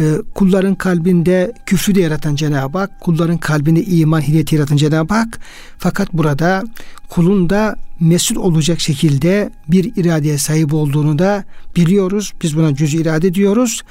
E, 0.00 0.04
kulların 0.34 0.74
kalbinde 0.74 1.52
küfrü 1.66 1.94
de 1.94 2.00
yaratan 2.00 2.34
Cenab-ı 2.34 2.78
Hak, 2.78 3.00
kulların 3.00 3.38
kalbinde 3.38 3.84
iman 3.84 4.20
hidayeti 4.20 4.56
yaratan 4.56 4.76
Cenab-ı 4.76 5.14
Hak. 5.14 5.40
Fakat 5.78 6.12
burada 6.12 6.64
kulun 7.08 7.50
da 7.50 7.76
mesul 8.00 8.36
olacak 8.36 8.80
şekilde 8.80 9.50
bir 9.68 9.92
iradeye 9.96 10.38
sahip 10.38 10.74
olduğunu 10.74 11.18
da 11.18 11.44
biliyoruz. 11.76 12.32
Biz 12.42 12.56
buna 12.56 12.74
cüz 12.74 12.94
irade 12.94 13.34
diyoruz 13.34 13.82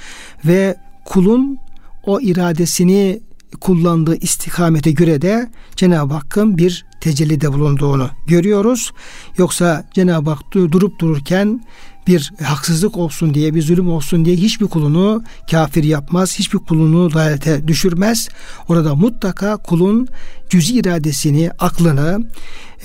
ve 0.45 0.75
kulun 1.05 1.57
o 2.05 2.21
iradesini 2.21 3.21
kullandığı 3.62 4.15
istikamete 4.15 4.91
göre 4.91 5.21
de 5.21 5.50
Cenab-ı 5.75 6.13
Hakk'ın 6.13 6.57
bir 6.57 6.85
tecellide 7.01 7.53
bulunduğunu 7.53 8.09
görüyoruz. 8.27 8.91
Yoksa 9.38 9.85
Cenab-ı 9.93 10.29
Hak 10.29 10.53
durup 10.53 11.00
dururken 11.00 11.62
bir 12.07 12.33
haksızlık 12.43 12.98
olsun 12.98 13.33
diye, 13.33 13.53
bir 13.53 13.62
zulüm 13.62 13.89
olsun 13.89 14.25
diye 14.25 14.36
hiçbir 14.36 14.65
kulunu 14.65 15.24
kafir 15.51 15.83
yapmaz, 15.83 16.39
hiçbir 16.39 16.57
kulunu 16.60 17.13
dalalete 17.13 17.67
düşürmez. 17.67 18.29
Orada 18.67 18.95
mutlaka 18.95 19.57
kulun 19.57 20.07
cüz 20.50 20.72
iradesini, 20.72 21.51
aklını 21.60 22.19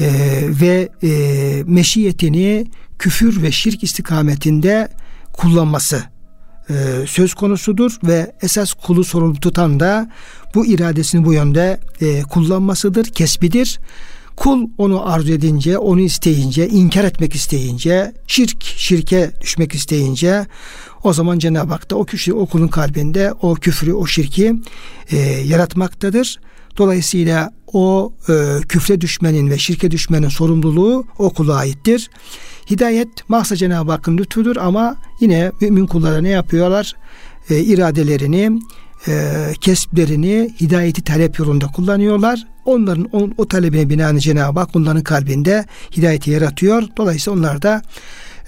e, 0.01 0.09
ve 0.61 0.89
e, 1.03 1.63
meşiyetini 1.67 2.67
küfür 2.99 3.43
ve 3.43 3.53
şirk 3.53 3.83
istikametinde 3.83 4.89
kullanması 5.33 6.03
e, 6.71 6.75
söz 7.07 7.35
konusudur 7.35 7.99
ve 8.05 8.33
esas 8.43 8.73
kulu 8.73 9.05
sorumlu 9.05 9.41
tutan 9.41 9.81
da 9.81 10.11
bu 10.55 10.67
iradesini 10.67 11.25
bu 11.25 11.33
yönde 11.33 11.81
e, 12.01 12.23
kullanmasıdır, 12.23 13.05
kesbidir. 13.05 13.79
Kul 14.39 14.69
onu 14.79 15.09
arzu 15.11 15.33
edince, 15.33 15.79
onu 15.79 16.01
isteyince, 16.01 16.69
inkar 16.69 17.05
etmek 17.05 17.35
isteyince, 17.35 18.13
şirk, 18.27 18.65
şirke 18.65 19.31
düşmek 19.41 19.75
isteyince 19.75 20.47
o 21.05 21.13
zaman 21.13 21.39
Cenab-ı 21.39 21.73
Hak 21.73 21.91
da 21.91 21.97
o, 21.97 22.05
kişi, 22.05 22.35
o 22.35 22.47
kulun 22.47 22.69
kalbinde 22.69 23.33
o 23.43 23.55
küfrü, 23.55 23.93
o 23.93 24.07
şirki 24.07 24.55
e, 25.11 25.17
yaratmaktadır. 25.21 26.41
Dolayısıyla 26.77 27.51
o 27.73 28.13
e, 28.29 28.61
küfre 28.69 29.01
düşmenin 29.01 29.51
ve 29.51 29.59
şirke 29.59 29.91
düşmenin 29.91 30.29
sorumluluğu 30.29 31.05
o 31.19 31.31
kula 31.31 31.55
aittir. 31.55 32.11
Hidayet 32.71 33.09
mahsa 33.29 33.57
Cenab-ı 33.57 33.93
Hakk'ın 33.93 34.19
lütfudur 34.19 34.57
ama 34.57 34.97
yine 35.21 35.53
mümin 35.61 35.87
kullara 35.87 36.21
ne 36.21 36.29
yapıyorlar? 36.29 36.95
E, 37.51 37.61
iradelerini, 37.61 38.61
e, 39.09 39.35
kesblerini 39.61 40.55
hidayeti 40.61 41.03
talep 41.03 41.39
yolunda 41.39 41.67
kullanıyorlar. 41.67 42.47
Onların 42.69 43.09
o, 43.13 43.29
o 43.37 43.49
talebine 43.49 43.89
binaen 43.89 44.17
Cenab-ı 44.17 44.61
Hak 44.61 44.77
onların 44.77 45.03
kalbinde 45.03 45.65
hidayeti 45.97 46.31
yaratıyor. 46.31 46.83
Dolayısıyla 46.97 47.39
onlar 47.39 47.63
da 47.63 47.83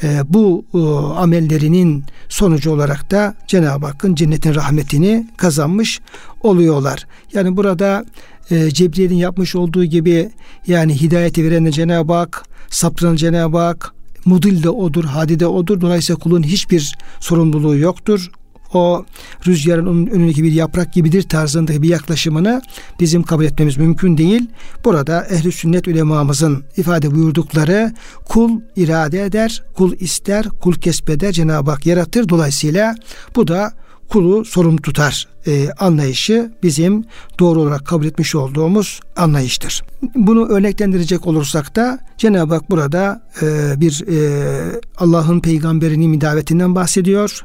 e, 0.03 0.21
bu 0.29 0.65
e, 0.75 0.79
amellerinin 1.19 2.05
sonucu 2.29 2.71
olarak 2.71 3.11
da 3.11 3.35
Cenab-ı 3.47 3.87
Hakk'ın 3.87 4.15
cennetin 4.15 4.55
rahmetini 4.55 5.27
kazanmış 5.37 6.00
oluyorlar. 6.43 7.07
Yani 7.33 7.57
burada 7.57 8.05
e, 8.50 8.71
Cebrail'in 8.71 9.17
yapmış 9.17 9.55
olduğu 9.55 9.85
gibi 9.85 10.31
yani 10.67 11.00
hidayeti 11.00 11.45
veren 11.45 11.71
Cenab-ı 11.71 12.12
Hak, 12.12 12.45
saptıran 12.71 13.17
Cenab-ı 13.17 13.59
Hak, 13.59 13.95
mudil 14.25 14.62
de 14.62 14.71
odur, 14.71 15.05
hadi 15.05 15.41
de 15.41 15.47
odur. 15.47 15.81
Dolayısıyla 15.81 16.19
kulun 16.19 16.43
hiçbir 16.43 16.99
sorumluluğu 17.21 17.77
yoktur 17.77 18.31
o 18.75 19.05
rüzgarın 19.47 20.07
önündeki 20.07 20.43
bir 20.43 20.53
yaprak 20.53 20.93
gibidir 20.93 21.23
tarzındaki 21.23 21.83
bir 21.83 21.89
yaklaşımını 21.89 22.62
bizim 23.00 23.23
kabul 23.23 23.45
etmemiz 23.45 23.77
mümkün 23.77 24.17
değil. 24.17 24.50
Burada 24.85 25.27
ehli 25.31 25.53
sünnet 25.53 25.89
ulemamızın 25.89 26.65
ifade 26.77 27.15
buyurdukları 27.15 27.93
kul 28.25 28.61
irade 28.77 29.25
eder, 29.25 29.62
kul 29.77 29.93
ister, 29.93 30.49
kul 30.49 30.75
kesbeder, 30.75 31.33
Cenab-ı 31.33 31.71
Hak 31.71 31.87
yaratır. 31.87 32.29
Dolayısıyla 32.29 32.95
bu 33.37 33.49
da 33.49 33.73
kulu 34.09 34.45
sorumlu 34.45 34.83
tutar 34.83 35.29
e, 35.47 35.71
anlayışı 35.71 36.53
bizim 36.62 37.05
doğru 37.39 37.61
olarak 37.61 37.87
kabul 37.87 38.07
etmiş 38.07 38.35
olduğumuz 38.35 39.00
anlayıştır. 39.17 39.83
Bunu 40.15 40.49
örneklendirecek 40.49 41.27
olursak 41.27 41.77
da 41.77 41.99
Cenab-ı 42.19 42.55
Hak 42.55 42.71
burada 42.71 43.23
e, 43.43 43.81
bir 43.81 44.05
e, 44.09 44.81
Allah'ın 44.97 45.41
peygamberinin 45.41 46.21
davetinden 46.21 46.75
bahsediyor 46.75 47.43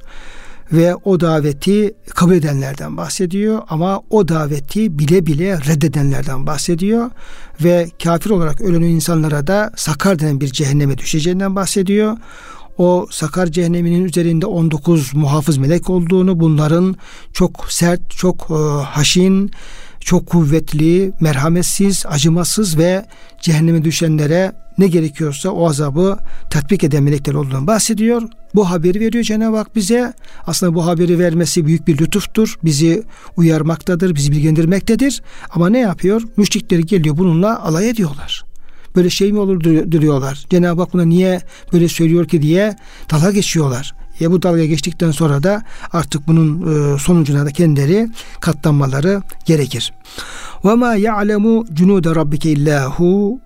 ve 0.72 0.96
o 0.96 1.20
daveti 1.20 1.94
kabul 2.10 2.34
edenlerden 2.34 2.98
bahsediyor 2.98 3.62
ama 3.70 4.02
o 4.10 4.28
daveti 4.28 5.00
bile 5.00 5.26
bile 5.26 5.58
reddedenlerden 5.58 6.46
bahsediyor 6.46 7.12
ve 7.64 7.90
kafir 8.04 8.30
olarak 8.30 8.62
ölen 8.62 8.82
insanlara 8.82 9.48
da 9.48 9.72
sakar 9.76 10.20
denen 10.20 10.42
bir 10.42 10.48
cehenneme 10.48 10.98
düşeceğinden 10.98 11.56
bahsediyor. 11.56 12.18
O 12.78 13.08
sakar 13.12 13.48
cehenneminin 13.48 14.06
üzerinde 14.06 14.46
19 14.46 15.14
muhafız 15.14 15.58
melek 15.58 15.90
olduğunu, 15.90 16.40
bunların 16.40 16.96
çok 17.34 17.66
sert, 17.70 18.12
çok 18.12 18.48
e, 18.50 18.84
haşin, 18.84 19.52
çok 20.06 20.28
kuvvetli, 20.28 21.12
merhametsiz, 21.22 22.06
acımasız 22.06 22.78
ve 22.78 23.06
cehenneme 23.42 23.84
düşenlere 23.84 24.52
ne 24.78 24.88
gerekiyorsa 24.88 25.50
o 25.50 25.70
azabı 25.70 26.18
tatbik 26.50 26.84
eden 26.84 27.04
melekler 27.04 27.34
olduğunu 27.34 27.68
bahsediyor. 27.68 28.22
Bu 28.56 28.70
haberi 28.70 29.00
veriyor 29.00 29.24
Cenab-ı 29.24 29.58
Hak 29.58 29.76
bize. 29.76 30.14
Aslında 30.48 30.76
bu 30.76 30.86
haberi 30.86 31.20
vermesi 31.20 31.66
büyük 31.66 31.88
bir 31.88 31.98
lütuftur. 31.98 32.60
Bizi 32.64 33.04
uyarmaktadır, 33.38 34.16
bizi 34.16 34.32
bilgilendirmektedir. 34.32 35.22
Ama 35.50 35.70
ne 35.70 35.80
yapıyor? 35.80 36.22
Müşrikleri 36.38 36.86
geliyor 36.86 37.18
bununla 37.18 37.64
alay 37.64 37.90
ediyorlar. 37.90 38.46
Böyle 38.96 39.10
şey 39.10 39.32
mi 39.32 39.40
olur 39.40 39.64
diyorlar. 39.92 40.46
Cenab-ı 40.50 40.82
Hak 40.82 40.94
buna 40.94 41.06
niye 41.06 41.42
böyle 41.74 41.88
söylüyor 41.88 42.28
ki 42.28 42.42
diye 42.42 42.76
dalga 43.12 43.32
geçiyorlar. 43.32 44.05
Ya 44.20 44.32
bu 44.32 44.42
dalga 44.42 44.66
geçtikten 44.66 45.12
sonra 45.12 45.44
da 45.44 45.64
artık 45.94 46.28
bunun 46.28 46.62
e, 46.96 47.00
sonucuna 47.00 47.46
da 47.46 47.52
kendileri 47.52 48.10
katlanmaları 48.40 49.22
gerekir. 49.46 49.94
Ve 50.66 50.76
ma 50.76 50.96
ya'lemu 50.96 51.66
cunude 51.74 52.16
rabbike 52.16 52.52
illahu 52.52 53.40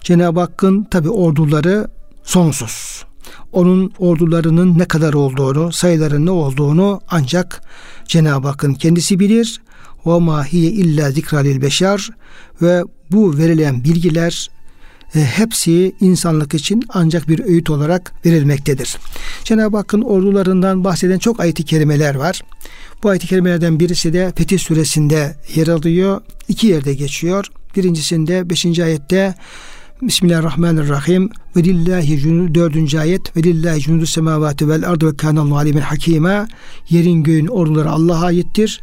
Cenab-ı 0.00 0.40
Hakk'ın 0.40 0.84
tabi 0.84 1.10
orduları 1.10 1.88
sonsuz. 2.22 3.04
Onun 3.52 3.92
ordularının 3.98 4.78
ne 4.78 4.84
kadar 4.84 5.12
olduğunu, 5.12 5.72
sayıların 5.72 6.26
ne 6.26 6.30
olduğunu 6.30 7.00
ancak 7.10 7.62
Cenab-ı 8.08 8.48
Hakk'ın 8.48 8.74
kendisi 8.74 9.20
bilir. 9.20 9.62
Ve 10.06 10.18
ma 10.18 10.44
hiye 10.44 10.70
illa 10.70 11.10
zikralil 11.10 11.62
beşer 11.62 12.10
ve 12.62 12.84
bu 13.10 13.38
verilen 13.38 13.84
bilgiler 13.84 14.50
hepsi 15.20 15.94
insanlık 16.00 16.54
için 16.54 16.84
ancak 16.88 17.28
bir 17.28 17.44
öğüt 17.44 17.70
olarak 17.70 18.12
verilmektedir. 18.26 18.96
Cenab-ı 19.44 19.76
Hakk'ın 19.76 20.02
ordularından 20.02 20.84
bahseden 20.84 21.18
çok 21.18 21.40
ayet-i 21.40 21.64
kerimeler 21.64 22.14
var. 22.14 22.40
Bu 23.02 23.08
ayet-i 23.08 23.26
kerimelerden 23.26 23.80
birisi 23.80 24.12
de 24.12 24.32
Fetih 24.36 24.58
suresinde 24.58 25.36
yer 25.54 25.68
alıyor. 25.68 26.20
İki 26.48 26.66
yerde 26.66 26.94
geçiyor. 26.94 27.46
Birincisinde 27.76 28.50
5. 28.50 28.78
ayette 28.78 29.34
Bismillahirrahmanirrahim. 30.02 31.30
Ve 31.56 31.64
lillahi 31.64 32.18
cunud 32.18 32.54
dördüncü 32.54 32.98
ayet. 32.98 33.36
Ve 33.36 33.42
lillahi 33.42 33.80
cunudu 33.80 34.06
semavati 34.06 34.68
vel 34.68 34.88
ardı 34.88 35.06
ve 35.06 35.16
kanallahu 35.16 35.56
alimen 35.56 35.80
hakime. 35.80 36.46
Yerin 36.88 37.22
göğün 37.22 37.46
orduları 37.46 37.90
Allah'a 37.90 38.24
aittir. 38.24 38.80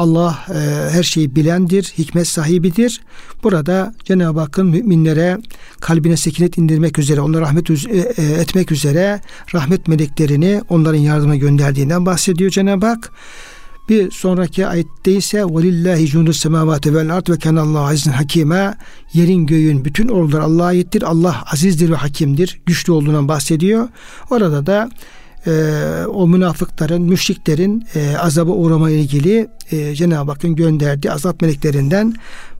Allah 0.00 0.38
e, 0.48 0.90
her 0.90 1.02
şeyi 1.02 1.36
bilendir, 1.36 1.84
hikmet 1.98 2.28
sahibidir. 2.28 3.00
Burada 3.42 3.94
Cenab-ı 4.04 4.40
Hakk'ın 4.40 4.66
müminlere 4.66 5.38
kalbine 5.80 6.16
sekinet 6.16 6.58
indirmek 6.58 6.98
üzere, 6.98 7.20
onlara 7.20 7.40
rahmet 7.42 7.70
e, 7.70 7.74
e, 7.98 8.22
etmek 8.22 8.72
üzere 8.72 9.20
rahmet 9.54 9.88
meleklerini 9.88 10.62
onların 10.68 10.98
yardımına 10.98 11.36
gönderdiğinden 11.36 12.06
bahsediyor 12.06 12.50
Cenab-ı 12.50 12.86
Hak. 12.86 13.12
Bir 13.88 14.10
sonraki 14.10 14.66
ayette 14.66 15.12
ise 15.12 15.44
velillahi 15.44 16.06
cunus 16.06 16.38
semavati 16.38 16.94
vel 16.94 17.14
ard 17.14 17.28
ve 17.28 17.38
kenallahu 17.38 17.84
azizun 17.84 18.12
hakime 18.12 18.74
yerin 19.12 19.46
göğün 19.46 19.84
bütün 19.84 20.08
ordular 20.08 20.40
Allah'a 20.40 20.66
aittir. 20.66 21.02
Allah 21.02 21.44
azizdir 21.52 21.90
ve 21.90 21.96
hakimdir. 21.96 22.60
Güçlü 22.66 22.92
olduğundan 22.92 23.28
bahsediyor. 23.28 23.88
Orada 24.30 24.66
da 24.66 24.90
e, 25.46 25.50
o 26.08 26.26
münafıkların, 26.26 27.02
müşriklerin 27.02 27.86
e, 27.94 28.16
azaba 28.16 28.50
uğrama 28.50 28.90
ilgili 28.90 29.48
e, 29.70 29.94
Cenab-ı 29.94 30.30
Hakk'ın 30.30 30.56
gönderdiği 30.56 31.12
azap 31.12 31.42
meleklerinden 31.42 32.14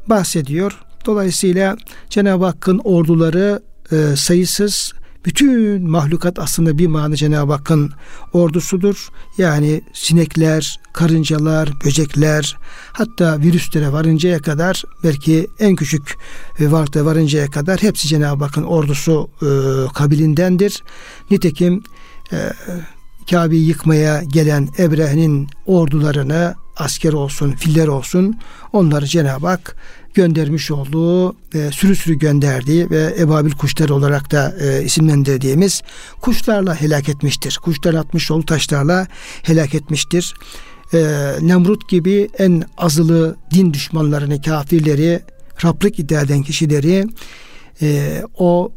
bahsediyor. 0.06 0.80
Dolayısıyla 1.06 1.76
Cenab-ı 2.10 2.44
Hakk'ın 2.44 2.80
orduları 2.84 3.62
e, 3.92 4.16
sayısız 4.16 4.92
bütün 5.24 5.90
mahlukat 5.90 6.38
aslında 6.38 6.78
bir 6.78 6.86
manada 6.86 7.16
Cenab-ı 7.16 7.52
Hakk'ın 7.52 7.92
ordusudur. 8.32 9.08
Yani 9.38 9.82
sinekler, 9.92 10.80
karıncalar, 10.92 11.70
böcekler 11.84 12.56
hatta 12.92 13.38
virüslere 13.40 13.92
varıncaya 13.92 14.38
kadar 14.38 14.82
belki 15.04 15.46
en 15.58 15.76
küçük 15.76 16.16
varlıkta 16.60 17.04
varıncaya 17.04 17.50
kadar 17.50 17.82
hepsi 17.82 18.08
Cenab-ı 18.08 18.44
Hakk'ın 18.44 18.62
ordusu 18.62 19.30
e, 19.42 19.48
kabilindendir. 19.94 20.82
Nitekim 21.30 21.82
e, 22.32 22.52
Kabe'yi 23.30 23.66
yıkmaya 23.66 24.22
gelen 24.22 24.68
Ebrehe'nin 24.78 25.48
ordularını 25.66 26.54
asker 26.76 27.12
olsun, 27.12 27.52
filler 27.52 27.86
olsun 27.86 28.38
onları 28.72 29.06
Cenab-ı 29.06 29.46
Hak 29.46 29.76
göndermiş 30.14 30.70
olduğu 30.70 31.32
e, 31.54 31.70
sürü 31.72 31.96
sürü 31.96 32.14
gönderdiği 32.14 32.90
ve 32.90 33.14
ebabil 33.18 33.50
kuşları 33.50 33.94
olarak 33.94 34.32
da 34.32 34.54
e, 34.60 34.84
isimlendirdiğimiz 34.84 35.82
kuşlarla 36.20 36.80
helak 36.80 37.08
etmiştir. 37.08 37.58
Kuşlar 37.62 37.94
atmış 37.94 38.30
olduğu 38.30 38.46
taşlarla 38.46 39.06
helak 39.42 39.74
etmiştir. 39.74 40.34
E, 40.94 40.98
Nemrut 41.40 41.88
gibi 41.88 42.28
en 42.38 42.62
azılı 42.78 43.36
din 43.54 43.72
düşmanlarını, 43.72 44.42
kafirleri, 44.42 45.20
Rablık 45.64 45.98
iddia 45.98 46.20
eden 46.20 46.42
kişileri 46.42 47.06
e, 47.82 48.22
o 48.38 48.72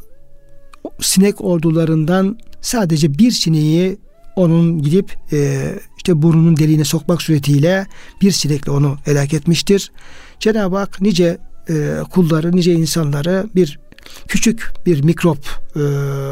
sinek 1.02 1.42
ordularından 1.42 2.38
sadece 2.64 3.18
bir 3.18 3.32
sineği 3.32 3.98
onun 4.36 4.82
gidip 4.82 5.18
e, 5.32 5.70
işte 5.98 6.22
burnunun 6.22 6.58
deliğine 6.58 6.84
sokmak 6.84 7.22
suretiyle 7.22 7.88
bir 8.22 8.32
sinekle 8.32 8.72
onu 8.72 8.98
helak 9.06 9.34
etmiştir. 9.34 9.92
Cenab-ı 10.40 10.78
Hak 10.78 11.02
nice 11.02 11.38
e, 11.70 11.98
kulları, 12.12 12.56
nice 12.56 12.74
insanları 12.74 13.48
bir 13.56 13.80
küçük 14.28 14.72
bir 14.86 15.04
mikrop, 15.04 15.48
e, 15.76 15.80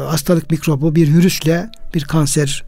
hastalık 0.08 0.50
mikrobu, 0.50 0.94
bir 0.94 1.14
virüsle, 1.14 1.70
bir 1.94 2.04
kanser 2.04 2.64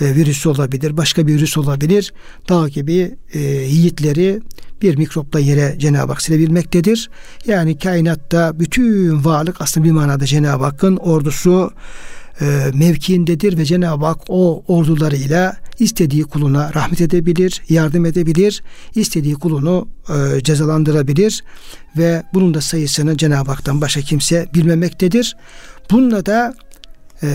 e, 0.00 0.14
virüsü 0.14 0.48
olabilir, 0.48 0.96
başka 0.96 1.26
bir 1.26 1.34
virüs 1.34 1.58
olabilir. 1.58 2.12
Dağ 2.48 2.68
gibi 2.68 3.16
e, 3.32 3.40
yiğitleri 3.48 4.40
bir 4.82 4.96
mikropla 4.96 5.40
yere 5.40 5.78
Cenab-ı 5.78 6.12
Hak 6.12 6.22
silebilmektedir. 6.22 7.10
Yani 7.46 7.78
kainatta 7.78 8.60
bütün 8.60 9.24
varlık 9.24 9.60
aslında 9.60 9.86
bir 9.86 9.92
manada 9.92 10.26
Cenab-ı 10.26 10.64
Hakk'ın 10.64 10.96
ordusu 10.96 11.72
mevkiindedir 12.74 13.58
ve 13.58 13.64
Cenab-ı 13.64 14.06
Hak 14.06 14.20
o 14.28 14.64
ordularıyla 14.68 15.56
istediği 15.78 16.24
kuluna 16.24 16.74
rahmet 16.74 17.00
edebilir, 17.00 17.62
yardım 17.68 18.06
edebilir, 18.06 18.62
istediği 18.94 19.34
kulunu 19.34 19.88
e, 20.08 20.42
cezalandırabilir 20.42 21.44
ve 21.96 22.22
bunun 22.34 22.54
da 22.54 22.60
sayısını 22.60 23.16
Cenab-ı 23.16 23.50
Hak'tan 23.50 23.80
başka 23.80 24.00
kimse 24.00 24.48
bilmemektedir. 24.54 25.36
Bununla 25.90 26.26
da 26.26 26.54
e, 27.22 27.28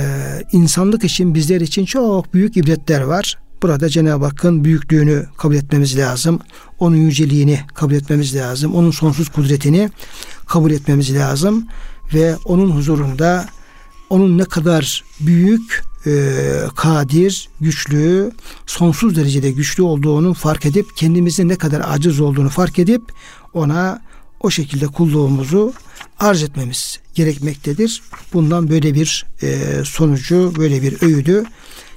insanlık 0.51 1.03
için 1.03 1.35
bizler 1.35 1.61
için 1.61 1.85
çok 1.85 2.33
büyük 2.33 2.57
ibretler 2.57 3.01
var. 3.01 3.37
Burada 3.61 3.89
Cenab-ı 3.89 4.25
Hakk'ın 4.25 4.63
büyüklüğünü 4.63 5.25
kabul 5.37 5.55
etmemiz 5.55 5.97
lazım. 5.97 6.39
Onun 6.79 6.95
yüceliğini 6.95 7.59
kabul 7.73 7.93
etmemiz 7.93 8.35
lazım. 8.35 8.75
Onun 8.75 8.91
sonsuz 8.91 9.29
kudretini 9.29 9.89
kabul 10.45 10.71
etmemiz 10.71 11.15
lazım. 11.15 11.67
Ve 12.13 12.35
onun 12.45 12.71
huzurunda 12.71 13.45
onun 14.13 14.37
ne 14.37 14.45
kadar 14.45 15.03
büyük, 15.19 15.83
e, 16.05 16.33
kadir, 16.75 17.49
güçlü, 17.61 18.31
sonsuz 18.65 19.15
derecede 19.15 19.51
güçlü 19.51 19.83
olduğunu 19.83 20.33
fark 20.33 20.65
edip 20.65 20.97
kendimizin 20.97 21.49
ne 21.49 21.55
kadar 21.55 21.81
aciz 21.85 22.19
olduğunu 22.19 22.49
fark 22.49 22.79
edip 22.79 23.01
ona 23.53 24.01
o 24.39 24.49
şekilde 24.49 24.87
kulluğumuzu 24.87 25.73
arz 26.19 26.43
etmemiz 26.43 26.99
gerekmektedir. 27.15 28.01
Bundan 28.33 28.69
böyle 28.69 28.93
bir 28.93 29.25
e, 29.41 29.81
sonucu, 29.85 30.53
böyle 30.57 30.81
bir 30.81 31.01
öğüdü 31.01 31.45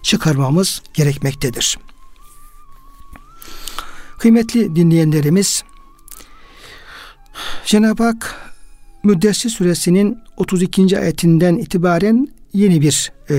çıkarmamız 0.03 0.83
gerekmektedir. 0.95 1.79
Kıymetli 4.19 4.77
dinleyenlerimiz 4.77 5.65
Cenab-ı 7.65 8.05
Hak 8.05 8.35
Müddessir 9.07 9.51
suresinin 9.51 10.19
32. 10.37 10.99
ayetinden 10.99 11.57
itibaren 11.57 12.29
yeni 12.53 12.81
bir 12.81 13.13
e, 13.31 13.37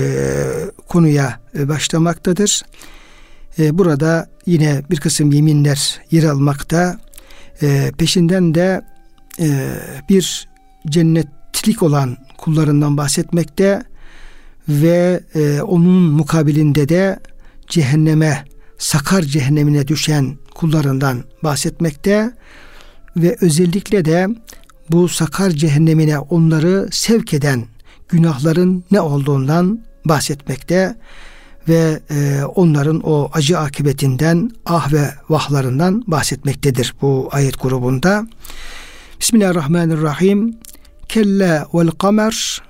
konuya 0.88 1.40
e, 1.58 1.68
başlamaktadır. 1.68 2.62
E, 3.58 3.78
burada 3.78 4.30
yine 4.46 4.82
bir 4.90 4.96
kısım 4.96 5.32
yeminler 5.32 6.00
yer 6.10 6.24
almakta. 6.24 6.98
E, 7.62 7.92
peşinden 7.98 8.54
de 8.54 8.82
e, 9.40 9.70
bir 10.08 10.48
cennetlik 10.88 11.82
olan 11.82 12.16
kullarından 12.38 12.96
bahsetmekte 12.96 13.82
ve 14.68 15.20
e, 15.34 15.62
onun 15.62 16.02
mukabilinde 16.02 16.88
de 16.88 17.18
cehenneme, 17.66 18.44
sakar 18.78 19.22
cehennemine 19.22 19.88
düşen 19.88 20.36
kullarından 20.54 21.24
bahsetmekte 21.42 22.32
ve 23.16 23.36
özellikle 23.40 24.04
de 24.04 24.28
bu 24.90 25.08
sakar 25.08 25.50
cehennemine 25.50 26.18
onları 26.18 26.88
sevk 26.90 27.34
eden 27.34 27.64
günahların 28.08 28.84
ne 28.90 29.00
olduğundan 29.00 29.84
bahsetmekte 30.04 30.96
ve 31.68 32.00
e, 32.10 32.44
onların 32.44 33.00
o 33.00 33.30
acı 33.32 33.58
akıbetinden 33.58 34.50
ah 34.66 34.92
ve 34.92 35.10
vahlarından 35.28 36.04
bahsetmektedir 36.06 36.94
bu 37.02 37.28
ayet 37.32 37.62
grubunda. 37.62 38.26
Bismillahirrahmanirrahim. 39.20 40.56
Kelle 41.08 41.64
vel 41.74 41.90
kamer. 41.90 42.62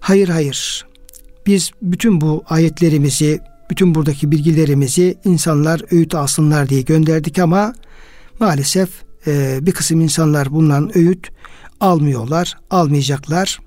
Hayır 0.00 0.28
hayır. 0.28 0.86
Biz 1.46 1.70
bütün 1.82 2.20
bu 2.20 2.44
ayetlerimizi, 2.48 3.40
bütün 3.70 3.94
buradaki 3.94 4.30
bilgilerimizi 4.30 5.18
insanlar 5.24 5.82
öğüt 5.90 6.14
alsınlar 6.14 6.68
diye 6.68 6.82
gönderdik 6.82 7.38
ama 7.38 7.74
maalesef 8.40 9.03
e, 9.26 9.58
bir 9.66 9.72
kısım 9.72 10.00
insanlar 10.00 10.52
bundan 10.52 10.98
öğüt 10.98 11.30
almıyorlar, 11.80 12.58
almayacaklar. 12.70 13.60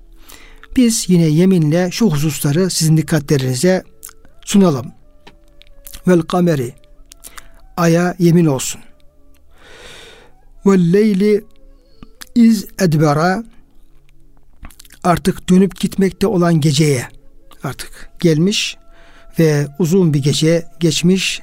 Biz 0.76 1.04
yine 1.08 1.26
yeminle 1.26 1.90
şu 1.90 2.10
hususları 2.10 2.70
sizin 2.70 2.96
dikkatlerinize 2.96 3.82
sunalım. 4.44 4.86
Vel 6.08 6.20
kameri 6.20 6.74
aya 7.76 8.14
yemin 8.18 8.46
olsun. 8.46 8.80
Vel 10.66 10.92
leyli 10.92 11.44
iz 12.34 12.66
edbera 12.80 13.44
artık 15.04 15.48
dönüp 15.48 15.80
gitmekte 15.80 16.26
olan 16.26 16.60
geceye 16.60 17.08
artık 17.64 18.10
gelmiş 18.20 18.76
ve 19.38 19.66
uzun 19.78 20.14
bir 20.14 20.22
gece 20.22 20.66
geçmiş 20.80 21.42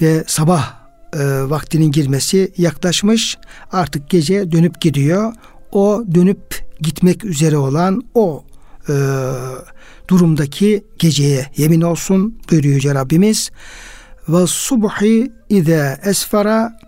ve 0.00 0.24
sabah 0.26 0.83
e, 1.14 1.50
vaktinin 1.50 1.92
girmesi 1.92 2.52
yaklaşmış. 2.56 3.38
Artık 3.72 4.10
gece 4.10 4.52
dönüp 4.52 4.80
gidiyor. 4.80 5.32
O 5.72 6.04
dönüp 6.14 6.64
gitmek 6.80 7.24
üzere 7.24 7.56
olan 7.56 8.02
o 8.14 8.44
e, 8.88 8.94
durumdaki 10.08 10.84
geceye 10.98 11.46
yemin 11.56 11.80
olsun 11.80 12.38
buyuruyor 12.50 12.74
Yüce 12.74 12.94
Rabbimiz. 12.94 13.50
Ve 14.28 14.46
subhi 14.46 15.32
ide 15.48 16.00
esfara 16.04 16.78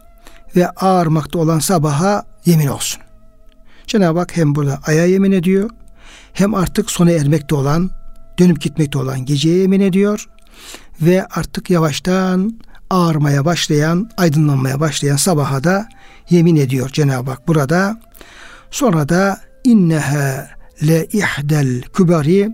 ve 0.57 0.71
ağarmakta 0.71 1.39
olan 1.39 1.59
sabaha 1.59 2.25
yemin 2.47 2.67
olsun. 2.67 3.03
Cenab-ı 3.87 4.19
Hak 4.19 4.37
hem 4.37 4.55
burada 4.55 4.81
aya 4.87 5.07
yemin 5.07 5.33
ediyor 5.33 5.71
hem 6.33 6.55
artık 6.55 6.91
sona 6.91 7.11
ermekte 7.11 7.55
olan 7.55 7.91
dönüp 8.39 8.61
gitmekte 8.61 8.99
olan 8.99 9.25
geceye 9.25 9.59
yemin 9.59 9.81
ediyor 9.81 10.29
ve 11.03 11.27
artık 11.27 11.71
yavaştan 11.71 12.61
ağarmaya 12.91 13.45
başlayan, 13.45 14.11
aydınlanmaya 14.17 14.81
başlayan 14.81 15.17
sabaha 15.17 15.65
da 15.65 15.89
yemin 16.31 16.57
ediyor 16.57 16.89
Cenab-ı 16.89 17.31
Hak 17.31 17.49
burada. 17.49 18.01
Sonra 18.71 19.09
da 19.09 19.41
inneha 19.65 20.49
le 20.87 21.07
ihdel 21.07 21.83
kübari 21.83 22.51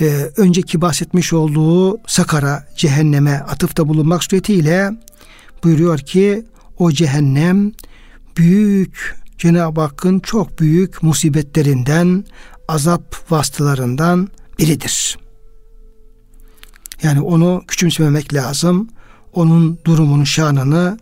e, 0.00 0.30
önceki 0.36 0.80
bahsetmiş 0.80 1.32
olduğu 1.32 1.98
sakara 2.06 2.66
cehenneme 2.76 3.34
atıfta 3.34 3.88
bulunmak 3.88 4.24
suretiyle 4.24 4.90
buyuruyor 5.64 5.98
ki 5.98 6.44
o 6.78 6.92
cehennem 6.92 7.72
büyük 8.36 9.20
Cenab-ı 9.38 9.80
Hakk'ın 9.80 10.18
çok 10.18 10.60
büyük 10.60 11.02
musibetlerinden, 11.02 12.24
azap 12.68 13.30
vasıtalarından 13.30 14.28
biridir. 14.58 15.18
Yani 17.02 17.20
onu 17.20 17.62
küçümsememek 17.66 18.34
lazım. 18.34 18.88
Onun 19.32 19.78
durumunun 19.84 20.24
şanını 20.24 20.98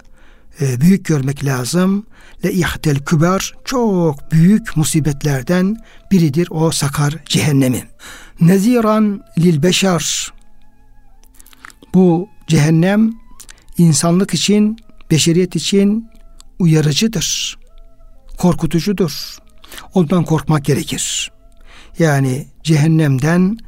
e, 0.60 0.80
büyük 0.80 1.04
görmek 1.04 1.44
lazım. 1.44 2.06
Le 2.44 2.52
ihtel 2.52 2.98
küber 2.98 3.54
çok 3.64 4.32
büyük 4.32 4.76
musibetlerden 4.76 5.76
biridir 6.10 6.48
o 6.50 6.70
sakar 6.70 7.14
cehennemi. 7.24 7.84
Neziran 8.40 9.22
lil 9.38 9.62
beşer 9.62 10.32
bu 11.94 12.28
cehennem 12.46 13.12
insanlık 13.78 14.34
için, 14.34 14.76
beşeriyet 15.10 15.56
için 15.56 16.08
uyarıcıdır. 16.58 17.58
Korkutucudur. 18.38 19.38
Ondan 19.94 20.24
korkmak 20.24 20.64
gerekir. 20.64 21.32
Yani 21.98 22.46
cehennemden 22.62 23.58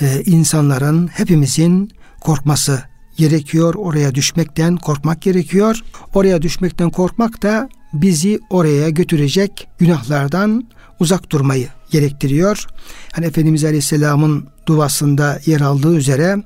e, 0.00 0.22
insanların 0.26 1.08
hepimizin 1.08 1.90
korkması 2.20 2.82
gerekiyor. 3.16 3.74
Oraya 3.74 4.14
düşmekten 4.14 4.76
korkmak 4.76 5.22
gerekiyor. 5.22 5.80
Oraya 6.14 6.42
düşmekten 6.42 6.90
korkmak 6.90 7.42
da 7.42 7.68
bizi 7.92 8.40
oraya 8.50 8.90
götürecek 8.90 9.68
günahlardan 9.78 10.68
uzak 11.00 11.30
durmayı 11.30 11.68
gerektiriyor. 11.90 12.66
Hani 13.12 13.26
Efendimiz 13.26 13.64
Aleyhisselam'ın 13.64 14.48
duasında 14.66 15.40
yer 15.46 15.60
aldığı 15.60 15.96
üzere 15.96 16.36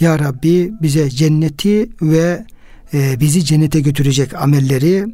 Ya 0.00 0.18
Rabbi 0.18 0.72
bize 0.82 1.10
cenneti 1.10 1.90
ve 2.02 2.46
e, 2.94 3.20
bizi 3.20 3.44
cennete 3.44 3.80
götürecek 3.80 4.34
amelleri 4.34 5.06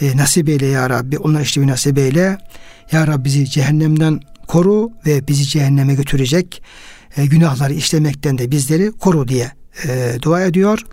e, 0.00 0.16
nasip 0.16 0.48
eyle 0.48 0.66
Ya 0.66 0.90
Rabbi. 0.90 1.18
Onlar 1.18 1.40
işte 1.40 1.60
bir 1.60 1.66
nasip 1.66 1.98
eyle. 1.98 2.38
Ya 2.92 3.06
Rabbi 3.06 3.24
bizi 3.24 3.44
cehennemden 3.44 4.20
koru 4.46 4.90
ve 5.06 5.28
bizi 5.28 5.44
cehenneme 5.44 5.94
götürecek 5.94 6.62
e, 7.16 7.26
günahları 7.26 7.72
işlemekten 7.72 8.38
de 8.38 8.50
bizleri 8.50 8.92
koru 8.92 9.28
diye 9.28 9.52
e, 9.84 10.16
dua 10.22 10.42
ediyor. 10.42 10.86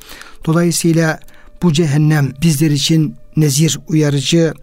Dolayısıyla 0.45 1.19
bu 1.61 1.73
cehennem 1.73 2.33
bizler 2.41 2.71
için 2.71 3.15
nezir, 3.35 3.79
uyarıcı 3.87 4.53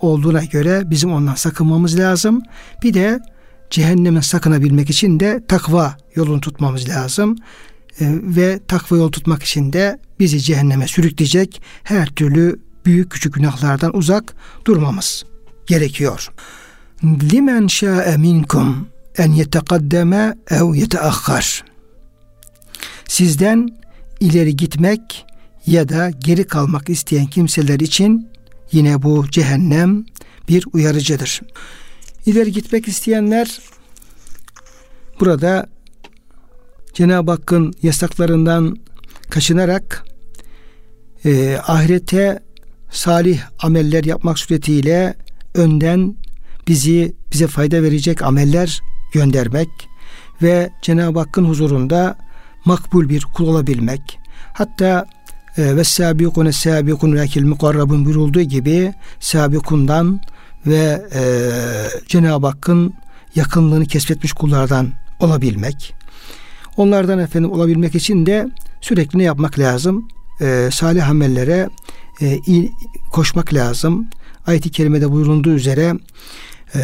olduğuna 0.00 0.44
göre 0.44 0.82
bizim 0.90 1.12
ondan 1.12 1.34
sakınmamız 1.34 1.98
lazım. 1.98 2.42
Bir 2.82 2.94
de 2.94 3.20
cehennemin 3.70 4.20
sakınabilmek 4.20 4.90
için 4.90 5.20
de 5.20 5.40
takva 5.48 5.96
yolunu 6.14 6.40
tutmamız 6.40 6.88
lazım. 6.88 7.36
E, 8.00 8.04
ve 8.22 8.60
takva 8.68 8.96
yol 8.96 9.12
tutmak 9.12 9.42
için 9.42 9.72
de 9.72 9.98
bizi 10.20 10.40
cehenneme 10.40 10.88
sürükleyecek 10.88 11.62
her 11.82 12.06
türlü 12.06 12.60
büyük 12.86 13.10
küçük 13.10 13.34
günahlardan 13.34 13.96
uzak 13.96 14.34
durmamız 14.64 15.24
gerekiyor. 15.66 16.32
Limen 17.04 17.66
şa'e 17.66 18.16
minkum 18.16 18.88
en 19.18 19.32
yetekaddeme 19.32 20.34
ev 20.50 20.74
yeteakhar. 20.74 21.64
Sizden 23.08 23.68
ileri 24.20 24.56
gitmek 24.56 25.26
ya 25.66 25.88
da 25.88 26.10
geri 26.10 26.44
kalmak 26.44 26.88
isteyen 26.88 27.26
kimseler 27.26 27.80
için 27.80 28.28
yine 28.72 29.02
bu 29.02 29.26
cehennem 29.30 30.04
bir 30.48 30.64
uyarıcıdır. 30.72 31.40
İleri 32.26 32.52
gitmek 32.52 32.88
isteyenler 32.88 33.60
burada 35.20 35.66
Cenab-ı 36.94 37.30
Hakk'ın 37.30 37.74
yasaklarından 37.82 38.76
kaçınarak 39.30 40.04
e, 41.24 41.56
ahirete 41.66 42.42
salih 42.90 43.40
ameller 43.58 44.04
yapmak 44.04 44.38
suretiyle 44.38 45.14
önden 45.54 46.16
bizi 46.68 47.14
bize 47.32 47.46
fayda 47.46 47.82
verecek 47.82 48.22
ameller 48.22 48.80
göndermek 49.12 49.68
ve 50.42 50.70
Cenab-ı 50.82 51.18
Hakk'ın 51.18 51.44
huzurunda 51.44 52.16
makbul 52.64 53.08
bir 53.08 53.22
kul 53.22 53.48
olabilmek. 53.48 54.18
Hatta 54.52 55.06
e, 55.56 55.76
ve 55.76 55.84
sabikune 55.84 56.52
sabikun 56.52 57.14
vekil 57.14 57.44
mukarrabun 57.44 58.04
buyurulduğu 58.04 58.40
gibi 58.40 58.94
sabikundan 59.20 60.20
ve 60.66 61.02
e, 61.14 61.22
Cenab-ı 62.08 62.46
Hakk'ın 62.46 62.94
yakınlığını 63.34 63.86
kesbetmiş 63.86 64.32
kullardan 64.32 64.90
olabilmek. 65.20 65.94
Onlardan 66.76 67.18
efendim 67.18 67.52
olabilmek 67.52 67.94
için 67.94 68.26
de 68.26 68.48
sürekli 68.80 69.18
ne 69.18 69.22
yapmak 69.22 69.58
lazım? 69.58 70.08
E, 70.40 70.68
salih 70.72 71.08
amellere 71.08 71.68
e, 72.22 72.38
koşmak 73.10 73.54
lazım. 73.54 74.06
Ayet-i 74.46 74.70
kerimede 74.70 75.10
buyurulduğu 75.10 75.54
üzere 75.54 75.94
e, 76.74 76.82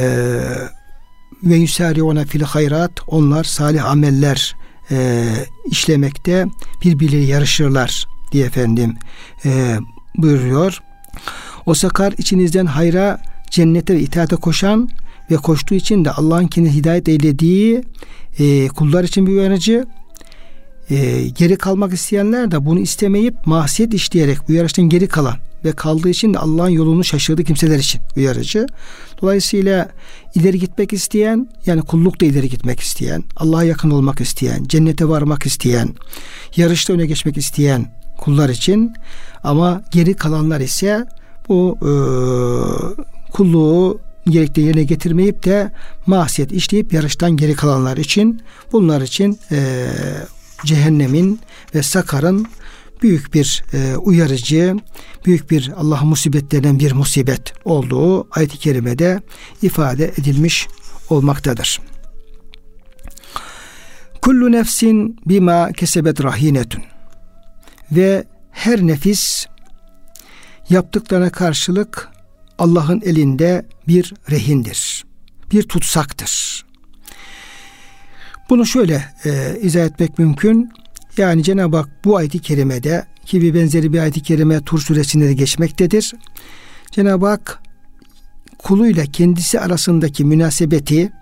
ve 1.42 1.57
yusariuna 1.57 2.24
fil 2.24 2.42
hayrat 2.42 2.92
onlar 3.07 3.44
salih 3.44 3.85
ameller 3.85 4.57
e, 4.90 5.27
işlemekte 5.66 6.46
birbirleri 6.85 7.27
yarışırlar 7.27 8.07
diye 8.33 8.46
efendim 8.46 8.96
e, 9.44 9.79
buyuruyor. 10.16 10.79
O 11.66 11.74
sakar 11.74 12.14
içinizden 12.18 12.66
hayra, 12.66 13.20
cennete 13.51 13.94
ve 13.94 14.01
itaate 14.01 14.37
koşan 14.37 14.88
ve 15.31 15.37
koştuğu 15.37 15.74
için 15.74 16.05
de 16.05 16.11
Allah'ın 16.11 16.46
kendi 16.46 16.70
hidayet 16.70 17.09
eylediği 17.09 17.83
e, 18.38 18.68
kullar 18.68 19.05
için 19.05 19.27
bir 19.27 19.33
uyarıcı. 19.33 19.87
E, 20.90 21.29
geri 21.29 21.57
kalmak 21.57 21.92
isteyenler 21.92 22.51
de 22.51 22.66
bunu 22.66 22.81
istemeyip 22.81 23.46
masiyet 23.46 23.94
işleyerek 23.94 24.48
bu 24.48 24.53
yarıştan 24.53 24.88
geri 24.88 25.09
kalan 25.09 25.48
ve 25.64 25.73
kaldığı 25.73 26.09
için 26.09 26.35
de 26.35 26.38
Allah'ın 26.38 26.68
yolunu 26.68 27.05
şaşırdığı 27.05 27.44
kimseler 27.44 27.79
için 27.79 28.01
uyarıcı. 28.16 28.66
Dolayısıyla 29.23 29.88
ileri 30.35 30.59
gitmek 30.59 30.92
isteyen 30.92 31.49
yani 31.66 31.83
kullukta 31.83 32.27
ileri 32.27 32.49
gitmek 32.49 32.81
isteyen, 32.81 33.25
Allah'a 33.37 33.64
yakın 33.64 33.90
olmak 33.90 34.21
isteyen, 34.21 34.64
cennete 34.64 35.09
varmak 35.09 35.47
isteyen, 35.47 35.88
yarışta 36.57 36.92
öne 36.92 37.07
geçmek 37.07 37.37
isteyen 37.37 37.87
kullar 38.18 38.49
için 38.49 38.92
ama 39.42 39.83
geri 39.90 40.14
kalanlar 40.14 40.61
ise 40.61 41.07
bu 41.49 41.79
e, 41.83 41.92
kulluğu 43.33 44.01
gerektiği 44.31 44.66
yerine 44.66 44.85
getirmeyip 44.85 45.44
de 45.44 45.73
masiyet 46.07 46.53
işleyip 46.53 46.92
yarıştan 46.92 47.37
geri 47.37 47.55
kalanlar 47.55 47.97
için 47.97 48.42
bunlar 48.73 49.01
için 49.01 49.38
e, 49.51 49.87
cehennemin 50.64 51.40
ve 51.75 51.83
sakarın 51.83 52.47
büyük 53.03 53.35
bir 53.35 53.65
e, 53.73 53.97
uyarıcı, 53.97 54.77
büyük 55.27 55.51
bir 55.51 55.73
Allah 55.77 56.05
musibetlerinden 56.05 56.79
bir 56.79 56.93
musibet 56.93 57.53
olduğu 57.65 58.29
ayet-i 58.31 58.59
kerimede 58.59 59.21
ifade 59.63 60.05
edilmiş 60.05 60.69
olmaktadır. 61.11 61.81
Kullu 64.23 64.53
nefsin 64.53 65.19
bima 65.27 65.73
kesebet 65.73 66.25
rahinetun 66.25 66.83
ve 67.93 68.25
her 68.51 68.87
nefis 68.87 69.47
yaptıklarına 70.69 71.31
karşılık 71.31 72.09
Allah'ın 72.59 73.01
elinde 73.05 73.67
bir 73.89 74.15
rehindir. 74.31 75.05
Bir 75.53 75.63
tutsaktır. 75.63 76.65
Bunu 78.51 78.67
şöyle 78.67 79.05
e, 79.25 79.59
izah 79.63 79.85
etmek 79.85 80.19
mümkün. 80.19 80.73
Yani 81.18 81.42
Cenab-ı 81.42 81.76
Hak 81.76 82.04
bu 82.04 82.16
ayet-i 82.16 82.38
kerimede 82.38 83.07
ki 83.26 83.42
bir 83.42 83.54
benzeri 83.54 83.92
bir 83.92 83.98
ayet-i 83.98 84.22
kerime 84.22 84.61
Tur 84.61 84.78
suresinde 84.78 85.28
de 85.28 85.35
geçmektedir. 85.35 86.14
Cenab-ı 86.90 87.26
Hak 87.26 87.62
kuluyla 88.59 89.04
kendisi 89.07 89.61
arasındaki 89.61 90.24
münasebeti 90.24 91.12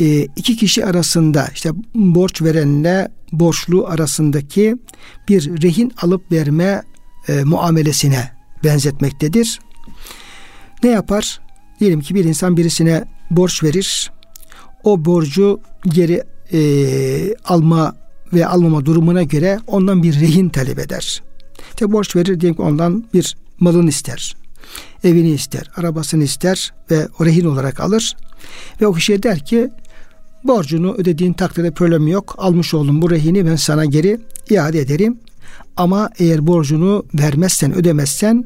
e, 0.00 0.22
iki 0.22 0.56
kişi 0.56 0.86
arasında 0.86 1.48
işte 1.54 1.70
borç 1.94 2.42
verenle 2.42 3.08
borçlu 3.32 3.86
arasındaki 3.86 4.76
bir 5.28 5.62
rehin 5.62 5.92
alıp 6.02 6.32
verme 6.32 6.82
e, 7.28 7.44
muamelesine 7.44 8.30
benzetmektedir. 8.64 9.60
Ne 10.82 10.90
yapar? 10.90 11.40
Diyelim 11.80 12.00
ki 12.00 12.14
bir 12.14 12.24
insan 12.24 12.56
birisine 12.56 13.04
borç 13.30 13.62
verir. 13.62 14.12
O 14.84 15.04
borcu 15.04 15.60
geri 15.84 16.22
e, 16.52 16.60
alma 17.44 17.96
ve 18.32 18.46
almama 18.46 18.84
durumuna 18.84 19.22
göre 19.22 19.58
ondan 19.66 20.02
bir 20.02 20.20
rehin 20.20 20.48
talep 20.48 20.78
eder. 20.78 21.22
İşte 21.68 21.92
borç 21.92 22.16
verir 22.16 22.40
diyelim 22.40 22.56
ki 22.56 22.62
ondan 22.62 23.04
bir 23.14 23.36
malını 23.60 23.88
ister. 23.88 24.36
Evini 25.04 25.30
ister, 25.30 25.70
arabasını 25.76 26.24
ister 26.24 26.72
ve 26.90 27.08
o 27.18 27.26
rehin 27.26 27.44
olarak 27.44 27.80
alır. 27.80 28.16
Ve 28.80 28.86
o 28.86 28.92
kişiye 28.92 29.22
der 29.22 29.44
ki 29.44 29.70
borcunu 30.44 30.94
ödediğin 30.94 31.32
takdirde 31.32 31.70
problem 31.70 32.08
yok. 32.08 32.34
Almış 32.38 32.74
oldum 32.74 33.02
bu 33.02 33.10
rehini 33.10 33.46
ben 33.46 33.56
sana 33.56 33.84
geri 33.84 34.20
iade 34.50 34.80
ederim. 34.80 35.18
Ama 35.76 36.10
eğer 36.18 36.46
borcunu 36.46 37.04
vermezsen, 37.14 37.74
ödemezsen 37.74 38.44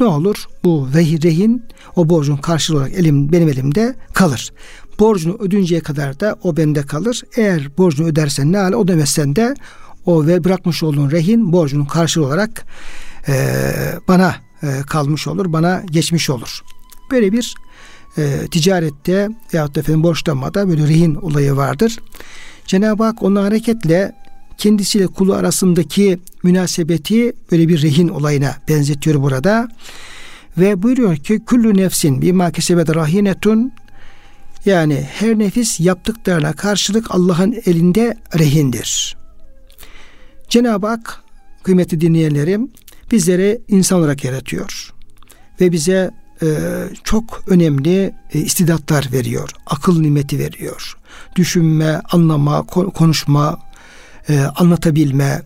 ne 0.00 0.06
olur? 0.06 0.44
Bu 0.64 0.88
rehin 0.94 1.64
o 1.96 2.08
borcun 2.08 2.36
karşılığı 2.36 2.78
olarak 2.78 2.92
elim, 2.92 3.32
benim 3.32 3.48
elimde 3.48 3.94
kalır. 4.12 4.52
Borcunu 4.98 5.36
ödünceye 5.40 5.80
kadar 5.80 6.20
da 6.20 6.36
o 6.42 6.56
bende 6.56 6.82
kalır. 6.82 7.22
Eğer 7.36 7.78
borcunu 7.78 8.06
ödersen 8.06 8.52
ne 8.52 8.58
hale 8.58 8.76
ödemezsen 8.76 9.36
de 9.36 9.54
o 10.06 10.26
ve 10.26 10.44
bırakmış 10.44 10.82
olduğun 10.82 11.10
rehin 11.10 11.52
borcunun 11.52 11.84
karşılığı 11.84 12.26
olarak 12.26 12.64
e, 13.28 13.34
bana 14.08 14.34
e, 14.62 14.66
kalmış 14.86 15.26
olur, 15.26 15.52
bana 15.52 15.82
geçmiş 15.90 16.30
olur. 16.30 16.60
Böyle 17.10 17.32
bir 17.32 17.54
e, 18.18 18.46
ticarette 18.50 19.28
veyahut 19.54 19.74
da 19.74 19.80
efendim 19.80 20.02
borçlanmada 20.02 20.68
böyle 20.68 20.82
rehin 20.82 21.14
olayı 21.14 21.56
vardır. 21.56 21.98
Cenab-ı 22.66 23.04
Hak 23.04 23.22
onun 23.22 23.42
hareketle 23.42 24.12
kendisiyle 24.58 25.06
kulu 25.06 25.34
arasındaki 25.34 26.18
münasebeti 26.42 27.32
böyle 27.52 27.68
bir 27.68 27.82
rehin 27.82 28.08
olayına 28.08 28.56
benzetiyor 28.68 29.22
burada. 29.22 29.68
Ve 30.58 30.82
buyuruyor 30.82 31.16
ki 31.16 31.40
kullu 31.46 31.76
nefsin 31.76 32.22
bima 32.22 32.50
kesebet 32.50 32.96
rahinetun 32.96 33.72
yani 34.66 35.06
her 35.12 35.38
nefis 35.38 35.80
yaptıklarına 35.80 36.52
karşılık 36.52 37.06
Allah'ın 37.10 37.56
elinde 37.66 38.16
rehindir. 38.38 39.16
Cenab-ı 40.48 40.86
Hak 40.86 41.22
kıymetli 41.62 42.00
dinleyenlerim 42.00 42.70
bizleri 43.12 43.62
insan 43.68 43.98
olarak 43.98 44.24
yaratıyor. 44.24 44.92
Ve 45.60 45.72
bize 45.72 46.10
e, 46.42 46.46
çok 47.04 47.44
önemli 47.46 48.14
e, 48.32 48.38
istidatlar 48.38 49.08
veriyor. 49.12 49.50
Akıl 49.66 50.00
nimeti 50.00 50.38
veriyor. 50.38 50.96
Düşünme, 51.36 52.00
anlama, 52.12 52.62
konuşma, 52.66 53.58
e, 54.28 54.40
anlatabilme 54.40 55.42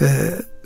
e, 0.00 0.06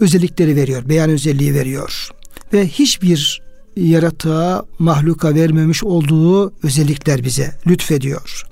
özellikleri 0.01 0.57
veriyor. 0.57 0.89
Beyan 0.89 1.11
özelliği 1.11 1.55
veriyor. 1.55 2.11
Ve 2.53 2.69
hiçbir 2.69 3.46
yaratığa, 3.77 4.65
mahluka 4.79 5.35
vermemiş 5.35 5.85
olduğu 5.85 6.53
özellikler 6.63 7.25
bize 7.25 7.55
lütfediyor. 7.67 8.43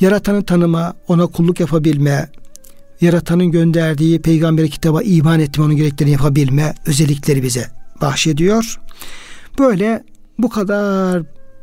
Yaratanı 0.00 0.44
tanıma, 0.44 0.94
ona 1.08 1.26
kulluk 1.26 1.60
yapabilme, 1.60 2.28
yaratanın 3.00 3.50
gönderdiği 3.50 4.22
peygamber 4.22 4.68
kitaba 4.70 5.02
iman 5.02 5.40
etme, 5.40 5.64
onun 5.64 5.76
gereklerini 5.76 6.12
yapabilme 6.12 6.74
özellikleri 6.86 7.42
bize 7.42 7.66
bahşediyor. 8.00 8.80
Böyle 9.58 10.04
bu 10.38 10.48
kadar 10.48 11.22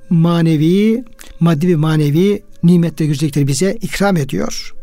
manevi, 0.09 1.03
maddi 1.39 1.67
ve 1.67 1.75
manevi 1.75 2.43
nimet 2.63 3.01
ve 3.01 3.05
güzellikleri 3.05 3.47
bize 3.47 3.77
ikram 3.81 4.17
ediyor. 4.17 4.73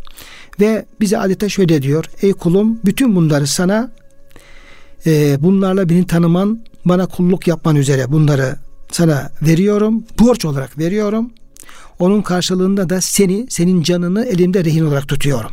Ve 0.61 0.85
bize 1.01 1.19
adeta 1.19 1.49
şöyle 1.49 1.83
diyor. 1.83 2.05
Ey 2.23 2.33
kulum 2.33 2.79
bütün 2.85 3.17
bunları 3.17 3.47
sana 3.47 3.93
e, 5.07 5.43
bunlarla 5.43 5.89
beni 5.89 6.07
tanıman, 6.07 6.65
bana 6.85 7.07
kulluk 7.07 7.49
yapman 7.49 7.77
üzere 7.77 8.13
bunları 8.13 8.57
sana 8.91 9.31
veriyorum. 9.43 10.05
Borç 10.21 10.45
olarak 10.45 10.79
veriyorum. 10.79 11.31
Onun 11.99 12.23
karşılığında 12.23 12.89
da 12.89 13.01
seni, 13.01 13.47
senin 13.49 13.83
canını 13.83 14.25
elimde 14.25 14.65
rehin 14.65 14.85
olarak 14.85 15.09
tutuyorum. 15.09 15.53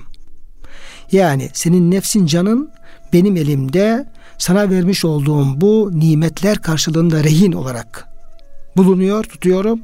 Yani 1.11 1.49
senin 1.53 1.91
nefsin 1.91 2.25
canın 2.25 2.69
benim 3.13 3.37
elimde 3.37 4.05
sana 4.37 4.69
vermiş 4.69 5.05
olduğum 5.05 5.61
bu 5.61 5.91
nimetler 5.93 6.57
karşılığında 6.57 7.23
rehin 7.23 7.51
olarak 7.51 8.07
bulunuyor, 8.77 9.23
tutuyorum. 9.23 9.79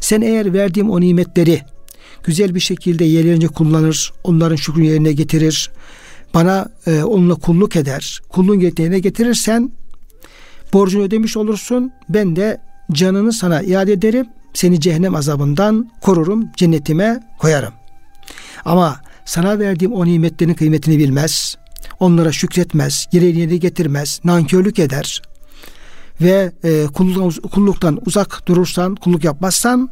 Sen 0.00 0.20
eğer 0.20 0.52
verdiğim 0.52 0.90
o 0.90 1.00
nimetleri 1.00 1.62
güzel 2.24 2.54
bir 2.54 2.60
şekilde 2.60 3.04
yerlerince 3.04 3.48
kullanır, 3.48 4.12
onların 4.24 4.56
şükrünü 4.56 4.86
yerine 4.86 5.12
getirir 5.12 5.70
bana 6.34 6.68
e, 6.86 7.02
onunla 7.02 7.34
kulluk 7.34 7.76
eder. 7.76 8.20
Kulluğun 8.28 8.60
gerektiğine 8.60 8.98
getirirsen 8.98 9.72
borcunu 10.74 11.02
ödemiş 11.02 11.36
olursun. 11.36 11.92
Ben 12.08 12.36
de 12.36 12.60
canını 12.92 13.32
sana 13.32 13.62
iade 13.62 13.92
ederim. 13.92 14.26
Seni 14.54 14.80
cehennem 14.80 15.14
azabından 15.14 15.90
korurum. 16.00 16.48
Cennetime 16.56 17.20
koyarım. 17.38 17.72
Ama 18.64 19.00
sana 19.24 19.58
verdiğim 19.58 19.92
o 19.92 20.06
nimetlerin 20.06 20.54
kıymetini 20.54 20.98
bilmez. 20.98 21.56
Onlara 22.00 22.32
şükretmez. 22.32 23.06
Gereğini 23.12 23.60
getirmez. 23.60 24.20
Nankörlük 24.24 24.78
eder. 24.78 25.22
Ve 26.20 26.52
e, 26.64 26.86
kulluktan, 26.86 27.48
kulluktan 27.48 28.00
uzak 28.06 28.46
durursan, 28.46 28.94
kulluk 28.94 29.24
yapmazsan 29.24 29.90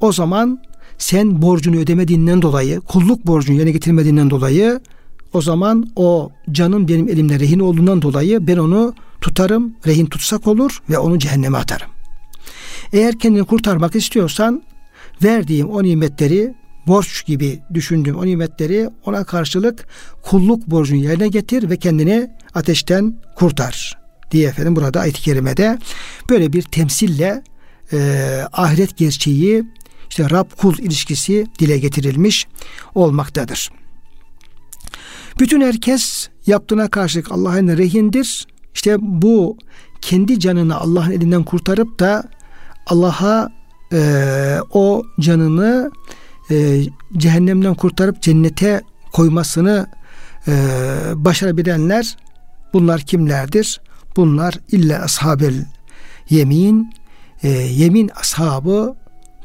o 0.00 0.12
zaman 0.12 0.60
sen 0.98 1.42
borcunu 1.42 1.76
ödemediğinden 1.76 2.42
dolayı, 2.42 2.80
kulluk 2.80 3.26
borcunu 3.26 3.56
yerine 3.56 3.70
getirmediğinden 3.70 4.30
dolayı 4.30 4.80
o 5.32 5.40
zaman 5.40 5.92
o 5.96 6.30
canın 6.52 6.88
benim 6.88 7.08
elimde 7.08 7.40
rehin 7.40 7.58
olduğundan 7.58 8.02
dolayı 8.02 8.46
ben 8.46 8.56
onu 8.56 8.94
tutarım, 9.24 9.74
rehin 9.86 10.06
tutsak 10.06 10.46
olur 10.46 10.82
ve 10.90 10.98
onu 10.98 11.18
cehenneme 11.18 11.58
atarım. 11.58 11.88
Eğer 12.92 13.18
kendini 13.18 13.44
kurtarmak 13.44 13.96
istiyorsan 13.96 14.62
verdiğim 15.22 15.70
o 15.70 15.82
nimetleri 15.82 16.54
borç 16.86 17.26
gibi 17.26 17.60
düşündüğüm 17.74 18.16
o 18.16 18.26
nimetleri 18.26 18.90
ona 19.04 19.24
karşılık 19.24 19.86
kulluk 20.22 20.66
borcunu 20.66 20.98
yerine 20.98 21.28
getir 21.28 21.70
ve 21.70 21.76
kendini 21.76 22.30
ateşten 22.54 23.14
kurtar 23.36 23.98
diye 24.30 24.48
efendim 24.48 24.76
burada 24.76 25.00
ayet-i 25.00 25.20
kerimede 25.20 25.78
böyle 26.30 26.52
bir 26.52 26.62
temsille 26.62 27.42
e, 27.92 27.98
ahiret 28.52 28.96
gerçeği 28.96 29.64
işte 30.10 30.30
Rab 30.30 30.50
kul 30.56 30.78
ilişkisi 30.78 31.46
dile 31.58 31.78
getirilmiş 31.78 32.46
olmaktadır. 32.94 33.70
Bütün 35.40 35.60
herkes 35.60 36.28
yaptığına 36.46 36.90
karşılık 36.90 37.32
Allah'ın 37.32 37.68
rehindir. 37.68 38.46
İşte 38.74 38.96
bu 39.00 39.56
kendi 40.00 40.40
canını 40.40 40.76
Allah'ın 40.76 41.10
elinden 41.10 41.44
kurtarıp 41.44 41.98
da 41.98 42.24
Allah'a 42.86 43.48
e, 43.92 44.58
o 44.70 45.02
canını 45.20 45.90
e, 46.50 46.82
cehennemden 47.16 47.74
kurtarıp 47.74 48.22
cennete 48.22 48.82
koymasını 49.12 49.86
e, 50.48 50.52
başarabilenler 51.14 52.16
bunlar 52.72 53.00
kimlerdir? 53.00 53.80
Bunlar 54.16 54.58
illa 54.72 55.02
ashabel 55.02 55.64
yemin 56.30 56.94
e, 57.42 57.48
yemin 57.48 58.10
ashabı 58.16 58.96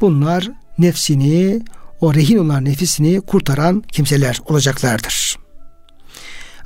bunlar 0.01 0.51
nefsini 0.77 1.61
o 2.01 2.13
rehin 2.13 2.37
olan 2.37 2.65
nefisini 2.65 3.21
kurtaran 3.21 3.83
kimseler 3.91 4.39
olacaklardır. 4.45 5.37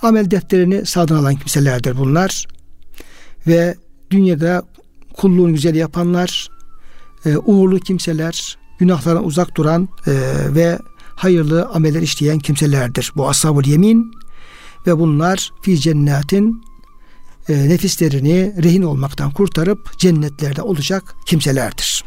Amel 0.01 0.31
defterini 0.31 0.85
sağdan 0.85 1.15
alan 1.15 1.35
kimselerdir 1.35 1.97
bunlar. 1.97 2.45
Ve 3.47 3.75
dünyada 4.11 4.63
kulluğunu 5.13 5.53
güzel 5.53 5.75
yapanlar, 5.75 6.49
e, 7.25 7.37
uğurlu 7.37 7.79
kimseler, 7.79 8.57
günahlardan 8.79 9.25
uzak 9.25 9.57
duran 9.57 9.89
e, 10.07 10.11
ve 10.55 10.79
hayırlı 11.15 11.65
ameller 11.65 12.01
işleyen 12.01 12.39
kimselerdir. 12.39 13.11
Bu 13.15 13.29
ashabul 13.29 13.65
yemin 13.65 14.11
ve 14.87 14.99
bunlar 14.99 15.51
fi 15.61 15.79
cennetin 15.79 16.61
e, 17.49 17.69
nefislerini 17.69 18.53
rehin 18.63 18.81
olmaktan 18.81 19.31
kurtarıp 19.31 19.97
cennetlerde 19.97 20.61
olacak 20.61 21.15
kimselerdir. 21.25 22.03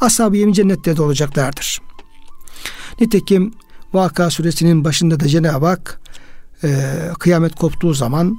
Ashab-ı 0.00 0.36
yemin 0.36 0.52
cennetlerde 0.52 1.02
olacaklardır. 1.02 1.80
Nitekim 3.00 3.54
Vaka 3.92 4.30
suresinin 4.30 4.84
başında 4.84 5.20
da 5.20 5.28
Cenab-ı 5.28 5.66
Hak 5.66 6.00
e, 6.64 6.68
kıyamet 7.18 7.54
koptuğu 7.54 7.94
zaman 7.94 8.38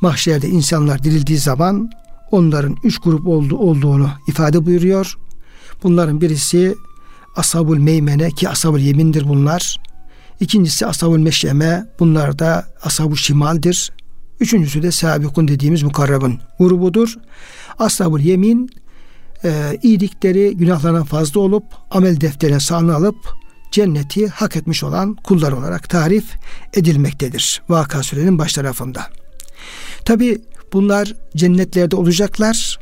mahşerde 0.00 0.48
insanlar 0.48 1.02
dirildiği 1.02 1.38
zaman 1.38 1.90
onların 2.30 2.76
üç 2.84 2.98
grup 2.98 3.26
oldu, 3.26 3.56
olduğunu 3.56 4.10
ifade 4.28 4.66
buyuruyor. 4.66 5.18
Bunların 5.82 6.20
birisi 6.20 6.74
ashabul 7.36 7.78
meymene 7.78 8.30
ki 8.30 8.48
ashabul 8.48 8.78
yemindir 8.78 9.28
bunlar. 9.28 9.76
İkincisi 10.40 10.86
ashabul 10.86 11.18
meşeme 11.18 11.86
bunlar 11.98 12.38
da 12.38 12.66
ashabul 12.82 13.16
şimaldir. 13.16 13.92
Üçüncüsü 14.40 14.82
de 14.82 14.90
sabikun 14.90 15.48
dediğimiz 15.48 15.82
mukarrabın 15.82 16.40
grubudur. 16.58 17.14
Ashabul 17.78 18.20
yemin 18.20 18.70
e, 19.44 19.78
iyilikleri 19.82 20.56
günahlarına 20.56 21.04
fazla 21.04 21.40
olup 21.40 21.64
amel 21.90 22.20
defterine 22.20 22.60
sağını 22.60 22.94
alıp 22.94 23.16
cenneti 23.70 24.28
hak 24.28 24.56
etmiş 24.56 24.84
olan 24.84 25.14
kullar 25.14 25.52
olarak 25.52 25.90
tarif 25.90 26.24
edilmektedir. 26.74 27.62
Vaka 27.68 28.02
surenin 28.02 28.38
baş 28.38 28.52
tarafında. 28.52 29.06
Tabi 30.04 30.38
bunlar 30.72 31.14
cennetlerde 31.36 31.96
olacaklar 31.96 32.78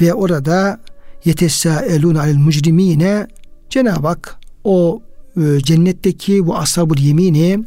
ve 0.00 0.14
orada 0.14 0.80
yetessâelûn 1.24 2.18
alel 2.18 2.36
mücrimîne 2.36 3.26
Cenab-ı 3.70 4.06
Hak 4.06 4.36
o 4.64 5.02
e, 5.36 5.60
cennetteki 5.60 6.46
bu 6.46 6.56
ashabul 6.56 6.98
yemini 6.98 7.58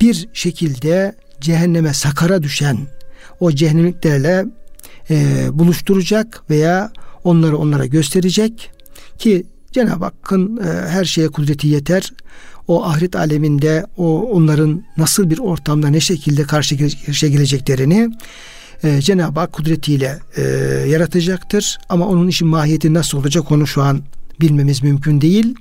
bir 0.00 0.28
şekilde 0.32 1.14
cehenneme 1.40 1.94
sakara 1.94 2.42
düşen 2.42 2.78
o 3.40 3.52
cehennemliklerle 3.52 4.46
e, 5.10 5.46
buluşturacak 5.52 6.42
veya 6.50 6.92
onları 7.24 7.58
onlara 7.58 7.86
gösterecek 7.86 8.70
ki 9.18 9.46
Cenab-ı 9.72 10.04
Hakk'ın 10.04 10.56
e, 10.56 10.88
her 10.88 11.04
şeye 11.04 11.28
kudreti 11.28 11.68
yeter. 11.68 12.12
O 12.68 12.84
ahiret 12.84 13.16
aleminde 13.16 13.86
o 13.96 14.22
onların 14.22 14.84
nasıl 14.96 15.30
bir 15.30 15.38
ortamda 15.38 15.88
ne 15.88 16.00
şekilde 16.00 16.42
karşı 16.42 16.74
geleceklerini 17.26 18.10
e, 18.82 19.00
Cenab-ı 19.00 19.40
Hak 19.40 19.52
kudretiyle 19.52 20.18
e, 20.36 20.42
yaratacaktır. 20.88 21.78
Ama 21.88 22.06
onun 22.06 22.28
işin 22.28 22.48
mahiyeti 22.48 22.94
nasıl 22.94 23.18
olacak 23.18 23.52
onu 23.52 23.66
şu 23.66 23.82
an 23.82 24.02
bilmemiz 24.40 24.82
mümkün 24.82 25.20
değil. 25.20 25.54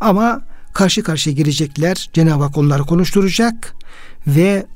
Ama 0.00 0.42
karşı 0.74 1.02
karşıya 1.02 1.36
gelecekler. 1.36 2.10
Cenab-ı 2.12 2.44
Hak 2.44 2.58
onları 2.58 2.82
konuşturacak 2.82 3.74
ve 4.26 4.66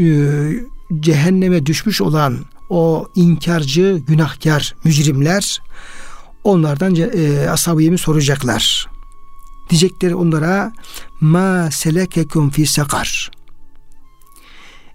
e, 0.00 0.04
cehenneme 1.00 1.66
düşmüş 1.66 2.00
olan 2.00 2.38
o 2.70 3.06
inkarcı, 3.16 4.00
günahkar 4.06 4.74
mücrimler 4.84 5.60
onlardan 6.44 6.94
e, 6.94 7.82
yemin 7.82 7.96
soracaklar. 7.96 8.93
Diyecekleri 9.70 10.14
onlara 10.14 10.72
ma 11.20 11.70
selekekum 11.70 12.50
fi 12.50 12.66
sakar. 12.66 13.30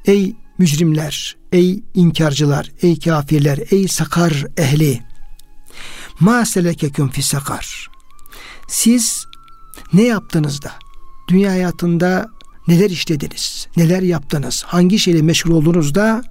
Ey 0.06 0.36
mücrimler, 0.58 1.38
ey 1.52 1.84
inkarcılar, 1.94 2.72
ey 2.82 3.00
kafirler, 3.00 3.60
ey 3.72 3.88
sakar 3.88 4.46
ehli. 4.58 5.04
Ma 6.20 6.46
selekekum 6.46 7.10
fi 7.10 7.24
sakar. 7.24 7.88
Siz 8.68 9.26
ne 9.94 10.04
yaptınız 10.04 10.62
da 10.62 10.72
dünya 11.28 11.52
hayatında 11.52 12.30
neler 12.68 12.90
işlediniz, 12.90 13.68
neler 13.78 14.02
yaptınız, 14.02 14.64
hangi 14.64 15.00
şeyle 15.00 15.22
meşgul 15.22 15.52
oldunuz 15.52 15.96
da 15.96 16.24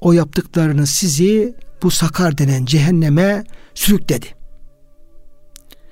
o 0.00 0.12
yaptıklarınız 0.12 0.90
sizi 0.90 1.54
bu 1.82 1.90
sakar 1.90 2.38
denen 2.38 2.64
cehenneme 2.64 3.44
sürükledi. 3.74 4.26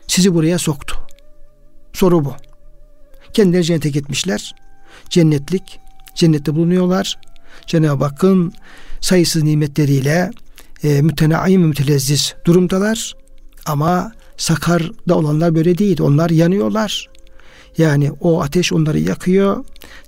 Sizi 0.06 0.34
buraya 0.34 0.58
soktu. 0.58 1.06
Soru 1.92 2.24
bu. 2.24 2.34
Kendileri 3.32 3.64
cennete 3.64 3.88
gitmişler. 3.88 4.54
Cennetlik. 5.10 5.80
Cennette 6.14 6.54
bulunuyorlar. 6.54 7.18
Cenab-ı 7.66 8.04
Hakk'ın 8.04 8.52
sayısız 9.00 9.42
nimetleriyle 9.42 10.30
e, 10.84 11.02
mütenaim 11.02 11.62
mütelezziz 11.62 12.34
durumdalar. 12.44 13.14
Ama 13.66 14.12
Sakar'da 14.36 15.18
olanlar 15.18 15.54
böyle 15.54 15.78
değil. 15.78 16.00
Onlar 16.00 16.30
yanıyorlar. 16.30 17.10
Yani 17.78 18.12
o 18.20 18.42
ateş 18.42 18.72
onları 18.72 18.98
yakıyor. 18.98 19.64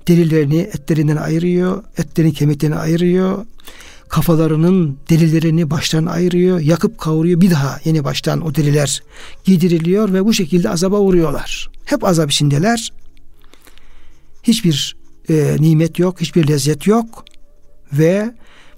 Derilerini 0.09 0.59
etlerinden 0.59 1.17
ayırıyor. 1.17 1.85
Etlerini 1.99 2.33
kemiklerini 2.33 2.77
ayırıyor 2.77 3.47
kafalarının 4.15 4.99
derilerini 5.11 5.71
baştan 5.71 6.07
ayırıyor, 6.07 6.61
yakıp 6.61 6.99
kavuruyor. 6.99 7.41
Bir 7.41 7.51
daha 7.51 7.81
yeni 7.85 8.05
baştan 8.05 8.47
o 8.47 8.55
deriler 8.55 9.03
giydiriliyor 9.45 10.13
ve 10.13 10.25
bu 10.25 10.35
şekilde 10.35 10.71
azaba 10.71 10.99
uğruyorlar. 10.99 11.71
Hep 11.85 12.05
azap 12.05 12.31
içindeler. 12.31 12.93
Hiçbir 14.43 14.97
e, 15.31 15.57
nimet 15.61 15.99
yok, 15.99 16.21
hiçbir 16.21 16.49
lezzet 16.49 16.87
yok 16.87 17.25
ve 17.93 18.35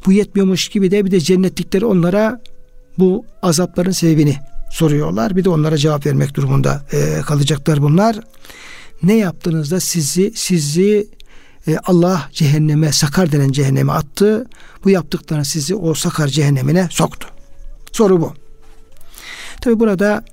bu 0.06 0.12
yetmiyormuş 0.12 0.68
gibi 0.68 0.90
de 0.90 1.04
bir 1.04 1.10
de 1.10 1.20
cennetlikleri 1.20 1.84
onlara 1.84 2.42
bu 2.98 3.24
azapların 3.42 3.90
sebebini 3.90 4.36
soruyorlar. 4.70 5.36
Bir 5.36 5.44
de 5.44 5.48
onlara 5.48 5.76
cevap 5.76 6.06
vermek 6.06 6.34
durumunda 6.34 6.86
e, 6.92 7.20
kalacaklar 7.26 7.82
bunlar. 7.82 8.20
Ne 9.02 9.16
yaptığınızda 9.16 9.80
sizi 9.80 10.32
sizi 10.34 11.08
e, 11.68 11.78
Allah 11.84 12.28
cehenneme, 12.32 12.92
sakar 12.92 13.32
denen 13.32 13.52
cehenneme 13.52 13.92
attı. 13.92 14.46
Bu 14.84 14.90
yaptıklarını 14.90 15.44
sizi 15.44 15.74
o 15.74 15.94
sakar 15.94 16.28
cehennemine 16.28 16.88
soktu. 16.90 17.28
Soru 17.92 18.20
bu. 18.20 18.34
Tabi 19.60 19.80
burada 19.80 20.24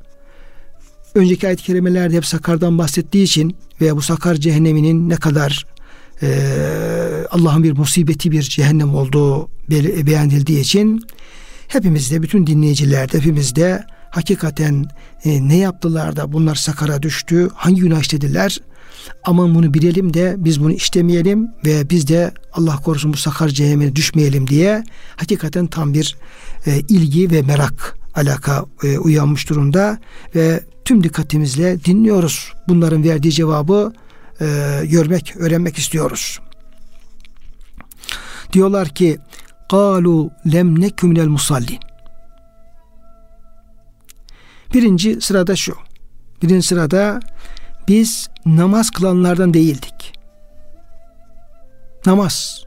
önceki 1.15 1.47
ayet-i 1.47 1.63
kerimelerde 1.63 2.17
hep 2.17 2.25
sakardan 2.25 2.77
bahsettiği 2.77 3.23
için 3.23 3.55
ve 3.81 3.95
bu 3.95 4.01
sakar 4.01 4.35
cehenneminin 4.35 5.09
ne 5.09 5.15
kadar 5.15 5.65
e, 6.21 6.27
Allah'ın 7.31 7.63
bir 7.63 7.71
musibeti 7.71 8.31
bir 8.31 8.41
cehennem 8.41 8.95
olduğu 8.95 9.49
beyan 10.05 10.27
edildiği 10.27 10.59
için 10.59 11.01
hepimizde 11.67 12.21
bütün 12.21 12.47
dinleyicilerde 12.47 13.17
hepimizde 13.17 13.83
hakikaten 14.09 14.85
e, 15.25 15.47
ne 15.47 15.57
yaptılar 15.57 16.15
da 16.15 16.31
bunlar 16.31 16.55
sakara 16.55 17.01
düştü 17.01 17.49
hangi 17.55 17.81
günah 17.81 17.99
işlediler 17.99 18.59
aman 19.24 19.54
bunu 19.54 19.74
bilelim 19.74 20.14
de 20.14 20.34
biz 20.38 20.60
bunu 20.60 20.72
işlemeyelim 20.72 21.48
ve 21.64 21.90
biz 21.90 22.08
de 22.08 22.32
Allah 22.52 22.76
korusun 22.76 23.12
bu 23.12 23.16
sakar 23.16 23.48
cehenneme 23.48 23.96
düşmeyelim 23.96 24.46
diye 24.46 24.84
hakikaten 25.16 25.66
tam 25.66 25.94
bir 25.94 26.16
e, 26.66 26.80
ilgi 26.80 27.30
ve 27.30 27.42
merak 27.42 27.98
alaka 28.14 28.64
e, 28.84 28.98
uyanmış 28.98 29.50
durumda 29.50 29.98
ve 30.34 30.60
tüm 30.84 31.04
dikkatimizle 31.04 31.84
dinliyoruz. 31.84 32.52
Bunların 32.68 33.04
verdiği 33.04 33.32
cevabı 33.32 33.92
e, 34.40 34.46
görmek, 34.84 35.34
öğrenmek 35.36 35.78
istiyoruz. 35.78 36.40
Diyorlar 38.52 38.88
ki 38.88 39.18
قَالُوا 39.68 40.30
lem 40.52 40.80
nekü 40.80 41.06
minel 41.06 41.26
musallin. 41.26 41.78
Birinci 44.74 45.20
sırada 45.20 45.56
şu. 45.56 45.74
Birinci 46.42 46.66
sırada 46.66 47.20
biz 47.88 48.28
namaz 48.45 48.89
kılanlardan 48.89 49.53
değildik. 49.53 50.13
Namaz. 52.05 52.63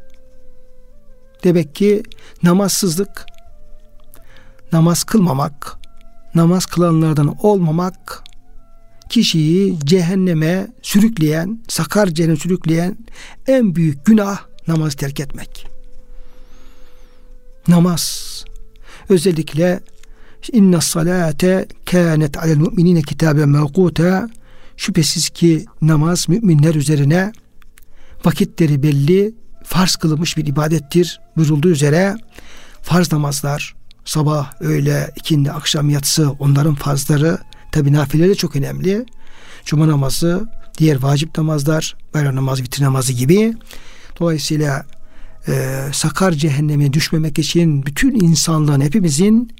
Demek 1.44 1.74
ki 1.74 2.02
namazsızlık, 2.42 3.26
namaz 4.72 5.04
kılmamak, 5.04 5.78
namaz 6.34 6.66
kılanlardan 6.66 7.36
olmamak 7.42 8.22
kişiyi 9.08 9.78
cehenneme 9.84 10.66
sürükleyen, 10.82 11.60
sakar 11.68 12.06
cehenneme 12.06 12.38
sürükleyen 12.38 12.96
en 13.46 13.74
büyük 13.74 14.06
günah 14.06 14.38
namaz 14.68 14.94
terk 14.94 15.20
etmek. 15.20 15.66
Namaz. 17.68 18.44
Özellikle 19.08 19.80
inna 20.52 20.80
salate 20.80 21.68
kânet 21.84 22.38
alel 22.38 22.56
mu'minine 22.56 23.02
kitaben 23.02 23.48
mevkuta 23.48 24.28
şüphesiz 24.76 25.28
ki 25.28 25.64
namaz 25.82 26.28
müminler 26.28 26.74
üzerine 26.74 27.32
vakitleri 28.24 28.82
belli 28.82 29.34
farz 29.64 29.96
kılınmış 29.96 30.36
bir 30.36 30.46
ibadettir 30.46 31.20
buyurulduğu 31.36 31.68
üzere 31.68 32.14
farz 32.82 33.12
namazlar 33.12 33.76
sabah, 34.06 34.52
öğle, 34.60 35.10
ikindi, 35.16 35.52
akşam, 35.52 35.90
yatsı 35.90 36.30
onların 36.30 36.74
farzları 36.74 37.38
tabi 37.72 37.92
nafileleri 37.92 38.36
çok 38.36 38.56
önemli. 38.56 39.06
Cuma 39.64 39.88
namazı, 39.88 40.48
diğer 40.78 41.02
vacip 41.02 41.38
namazlar, 41.38 41.96
bayram 42.14 42.36
namazı, 42.36 42.62
vitir 42.62 42.82
namazı 42.82 43.12
gibi. 43.12 43.54
Dolayısıyla 44.20 44.86
e, 45.48 45.82
sakar 45.92 46.32
cehenneme 46.32 46.92
düşmemek 46.92 47.38
için 47.38 47.86
bütün 47.86 48.20
insanlığın 48.20 48.80
hepimizin 48.80 49.52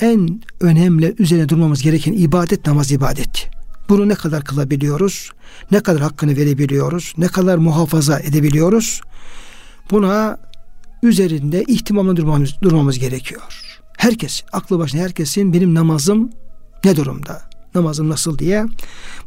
en 0.00 0.40
önemli 0.60 1.14
üzerine 1.18 1.48
durmamız 1.48 1.82
gereken 1.82 2.12
ibadet 2.12 2.66
namaz 2.66 2.92
ibadet. 2.92 3.50
Bunu 3.88 4.08
ne 4.08 4.14
kadar 4.14 4.44
kılabiliyoruz? 4.44 5.30
Ne 5.70 5.80
kadar 5.80 6.02
hakkını 6.02 6.36
verebiliyoruz? 6.36 7.14
Ne 7.18 7.28
kadar 7.28 7.58
muhafaza 7.58 8.20
edebiliyoruz? 8.20 9.00
Buna 9.90 10.38
üzerinde 11.02 11.64
ihtimamla 11.64 12.16
durmamız, 12.16 12.54
durmamız 12.62 12.98
gerekiyor. 12.98 13.60
Herkes, 13.98 14.42
aklı 14.52 14.78
başına 14.78 15.00
herkesin 15.00 15.52
benim 15.52 15.74
namazım 15.74 16.30
ne 16.84 16.96
durumda? 16.96 17.42
Namazım 17.74 18.08
nasıl 18.08 18.38
diye 18.38 18.66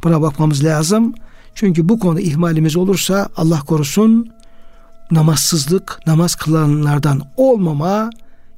buna 0.04 0.22
bakmamız 0.22 0.64
lazım. 0.64 1.14
Çünkü 1.54 1.88
bu 1.88 1.98
konuda 1.98 2.20
ihmalimiz 2.20 2.76
olursa 2.76 3.28
Allah 3.36 3.60
korusun 3.60 4.30
namazsızlık, 5.10 6.00
namaz 6.06 6.34
kılanlardan 6.34 7.22
olmama 7.36 8.10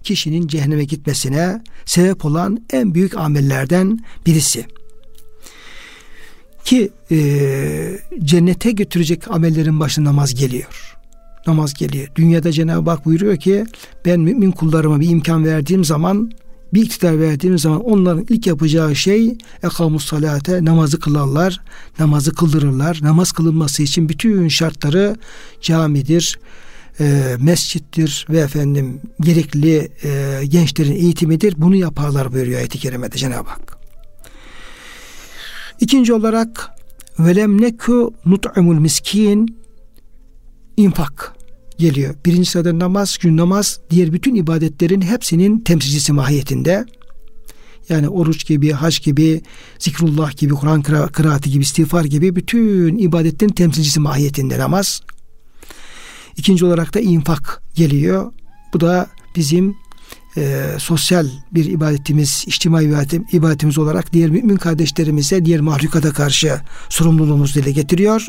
kişinin 0.03 0.47
cehenneme 0.47 0.85
gitmesine 0.85 1.63
sebep 1.85 2.25
olan 2.25 2.65
en 2.73 2.95
büyük 2.95 3.17
amellerden 3.17 3.99
birisi. 4.27 4.67
Ki 6.65 6.91
e, 7.11 7.19
cennete 8.25 8.71
götürecek 8.71 9.31
amellerin 9.31 9.81
başında 9.81 10.09
namaz 10.09 10.35
geliyor. 10.35 10.97
Namaz 11.47 11.75
geliyor. 11.75 12.09
Dünyada 12.15 12.53
Cenab-ı 12.53 12.91
Hak 12.91 13.07
buyuruyor 13.07 13.37
ki 13.37 13.65
ben 14.05 14.21
mümin 14.21 14.51
kullarıma 14.51 15.01
bir 15.01 15.09
imkan 15.09 15.45
verdiğim 15.45 15.85
zaman 15.85 16.33
bir 16.75 16.83
iktidar 16.83 17.21
verdiğim 17.21 17.59
zaman 17.59 17.85
onların 17.85 18.27
ilk 18.29 18.47
yapacağı 18.47 18.97
şey 18.97 19.39
ekamus 19.63 20.05
salate 20.05 20.65
namazı 20.65 21.01
kılarlar, 21.01 21.61
namazı 21.99 22.35
kıldırırlar. 22.35 22.99
Namaz 23.03 23.33
kılınması 23.33 23.83
için 23.83 24.09
bütün 24.09 24.49
şartları 24.49 25.17
camidir, 25.61 26.39
e, 27.01 27.37
mescittir 27.41 28.27
ve 28.31 28.39
efendim 28.39 29.01
gerekli 29.21 29.89
e, 30.05 30.41
gençlerin 30.49 30.93
eğitimidir. 30.93 31.55
Bunu 31.57 31.77
yaparlar 31.77 32.33
buyuruyor 32.33 32.59
ayet-i 32.59 32.79
kerimede 32.79 33.17
Cenab-ı 33.17 33.49
Hak. 33.49 33.80
İkinci 35.81 36.13
olarak 36.13 36.71
velem 37.19 37.61
neku 37.61 38.15
nut'imul 38.27 38.79
miskin 38.79 39.57
infak 40.77 41.35
geliyor. 41.79 42.15
Birinci 42.27 42.51
sırada 42.51 42.79
namaz, 42.79 43.19
gün 43.21 43.37
namaz, 43.37 43.81
diğer 43.91 44.13
bütün 44.13 44.35
ibadetlerin 44.35 45.01
hepsinin 45.01 45.59
temsilcisi 45.59 46.13
mahiyetinde. 46.13 46.85
Yani 47.89 48.09
oruç 48.09 48.47
gibi, 48.47 48.73
hac 48.73 49.01
gibi, 49.01 49.43
zikrullah 49.79 50.37
gibi, 50.37 50.55
Kur'an 50.55 50.83
kıra 50.83 51.07
kıraati 51.07 51.51
gibi, 51.51 51.63
istiğfar 51.63 52.05
gibi 52.05 52.37
bütün 52.37 52.99
ibadetlerin 52.99 53.53
temsilcisi 53.53 54.01
mahiyetinde 54.01 54.59
namaz. 54.59 55.01
İkinci 56.37 56.65
olarak 56.65 56.95
da 56.95 57.01
infak 57.01 57.63
geliyor. 57.75 58.33
Bu 58.75 58.81
da 58.81 59.07
bizim 59.37 59.77
e, 60.37 60.67
sosyal 60.79 61.29
bir 61.53 61.65
ibadetimiz, 61.65 62.45
içtimai 62.47 62.85
ibadetimiz 63.33 63.79
olarak 63.79 64.13
diğer 64.13 64.31
mümin 64.31 64.57
kardeşlerimize, 64.57 65.45
diğer 65.45 65.61
mahlukata 65.61 66.13
karşı 66.13 66.61
sorumluluğumuzu 66.89 67.55
dile 67.55 67.71
getiriyor. 67.71 68.27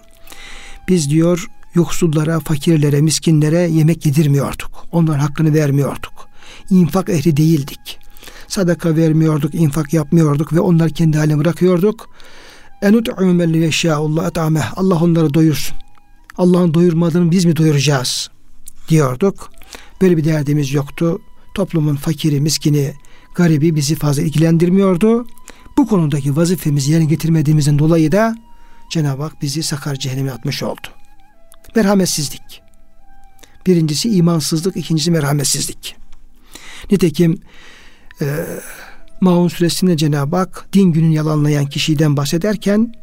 Biz 0.87 1.09
diyor 1.09 1.47
yoksullara, 1.75 2.39
fakirlere, 2.39 3.01
miskinlere 3.01 3.59
yemek 3.59 4.05
yedirmiyorduk. 4.05 4.85
Onların 4.91 5.19
hakkını 5.19 5.53
vermiyorduk. 5.53 6.27
İnfak 6.69 7.09
ehli 7.09 7.37
değildik. 7.37 7.99
Sadaka 8.47 8.95
vermiyorduk, 8.95 9.55
infak 9.55 9.93
yapmıyorduk 9.93 10.53
ve 10.53 10.59
onlar 10.59 10.89
kendi 10.89 11.17
haline 11.17 11.37
bırakıyorduk. 11.37 12.09
Enut'u 12.81 13.25
men 13.25 13.53
yeşâullah 13.53 14.27
et'ameh. 14.27 14.77
Allah 14.77 14.95
onları 14.95 15.33
doyursun. 15.33 15.77
Allah'ın 16.37 16.73
doyurmadığını 16.73 17.31
biz 17.31 17.45
mi 17.45 17.55
doyuracağız? 17.55 18.29
diyorduk. 18.89 19.51
Böyle 20.01 20.17
bir 20.17 20.25
derdimiz 20.25 20.73
yoktu. 20.73 21.19
Toplumun 21.53 21.95
fakiri, 21.95 22.41
miskini, 22.41 22.93
garibi 23.35 23.75
bizi 23.75 23.95
fazla 23.95 24.21
ilgilendirmiyordu. 24.21 25.27
Bu 25.77 25.87
konudaki 25.87 26.35
vazifemizi 26.35 26.91
yerine 26.91 27.05
getirmediğimizin 27.05 27.79
dolayı 27.79 28.11
da 28.11 28.35
Cenab-ı 28.91 29.23
Hak 29.23 29.41
bizi 29.41 29.63
sakar 29.63 29.95
cehenneme 29.95 30.31
atmış 30.31 30.63
oldu. 30.63 30.87
Merhametsizlik. 31.75 32.61
Birincisi 33.67 34.09
imansızlık, 34.09 34.77
ikincisi 34.77 35.11
merhametsizlik. 35.11 35.95
Nitekim 36.91 37.37
e, 38.21 38.45
Maun 39.21 39.47
suresinde 39.47 39.97
Cenab-ı 39.97 40.35
Hak 40.35 40.67
din 40.73 40.91
günün 40.91 41.11
yalanlayan 41.11 41.65
kişiden 41.65 42.17
bahsederken 42.17 42.93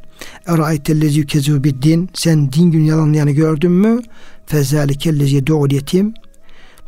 Eraaytellezi 0.46 1.18
yükezu 1.18 1.64
din 1.64 2.10
sen 2.14 2.52
din 2.52 2.70
günü 2.70 2.86
yalanlayanı 2.86 3.30
gördün 3.30 3.70
mü? 3.70 4.02
Fezalikellezi 4.46 5.46
du'ul 5.46 5.72
yetim 5.72 6.14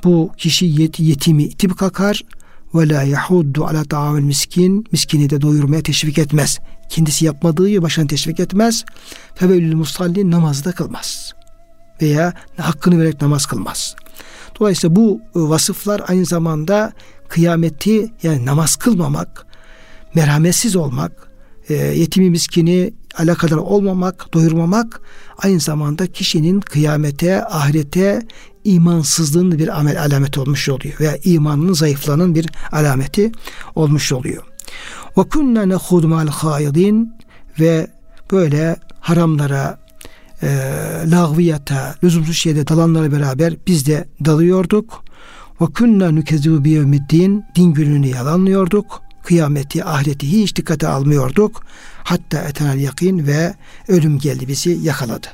bu 0.04 0.32
kişi 0.36 0.66
yet, 0.66 1.00
yetimi 1.00 1.42
itip 1.42 1.78
kakar 1.78 2.22
ve 2.74 2.88
la 2.88 3.02
yahuddu 3.02 3.64
ala 3.64 3.84
ta'amil 3.84 4.22
miskin 4.22 4.86
miskini 4.92 5.30
de 5.30 5.40
doyurmaya 5.40 5.82
teşvik 5.82 6.18
etmez. 6.18 6.58
Kendisi 6.88 7.24
yapmadığı 7.24 7.68
gibi 7.68 7.82
başına 7.82 8.06
teşvik 8.06 8.40
etmez. 8.40 8.84
Fevelül 9.34 9.74
musalli 9.74 10.30
namazda 10.30 10.72
kılmaz 10.72 11.32
veya 12.02 12.32
hakkını 12.56 12.98
vererek 12.98 13.22
namaz 13.22 13.46
kılmaz. 13.46 13.96
Dolayısıyla 14.60 14.96
bu 14.96 15.20
e, 15.20 15.28
vasıflar 15.34 16.02
aynı 16.08 16.26
zamanda 16.26 16.92
kıyameti 17.28 18.12
yani 18.22 18.46
namaz 18.46 18.76
kılmamak, 18.76 19.46
merhametsiz 20.14 20.76
olmak, 20.76 21.30
e, 21.68 21.74
yetimi 21.74 22.30
miskini 22.30 22.92
alakadar 23.18 23.56
olmamak, 23.56 24.34
doyurmamak 24.34 25.00
aynı 25.38 25.60
zamanda 25.60 26.06
kişinin 26.06 26.60
kıyamete, 26.60 27.44
ahirete 27.44 28.22
imansızlığın 28.64 29.58
bir 29.58 29.78
amel 29.78 30.02
alameti 30.02 30.40
olmuş 30.40 30.68
oluyor 30.68 31.00
veya 31.00 31.16
imanının 31.24 31.72
zayıflığının 31.72 32.34
bir 32.34 32.46
alameti 32.72 33.32
olmuş 33.74 34.12
oluyor. 34.12 34.42
Ve 35.18 35.22
kunna 35.22 35.62
nehud 35.62 36.04
ma'al 36.04 36.28
ve 37.60 37.86
böyle 38.32 38.76
haramlara, 39.00 39.80
e, 40.42 40.48
lağviyata, 41.06 41.94
lüzumsuz 42.04 42.36
şeyde 42.36 42.66
dalanlara 42.66 43.12
beraber 43.12 43.54
biz 43.66 43.86
de 43.86 44.08
dalıyorduk. 44.24 45.04
Ve 45.60 45.66
kunna 45.66 46.10
nukezibu 46.10 46.64
biyevmiddin 46.64 47.44
din 47.54 47.72
gününü 47.72 48.06
yalanlıyorduk. 48.06 49.02
Kıyameti, 49.24 49.84
ahireti 49.84 50.32
hiç 50.32 50.56
dikkate 50.56 50.88
almıyorduk. 50.88 51.62
Hatta 52.04 52.38
etenel 52.38 52.78
yakin 52.78 53.26
ve 53.26 53.54
ölüm 53.88 54.18
geldi 54.18 54.48
bizi 54.48 54.70
yakaladı 54.70 55.26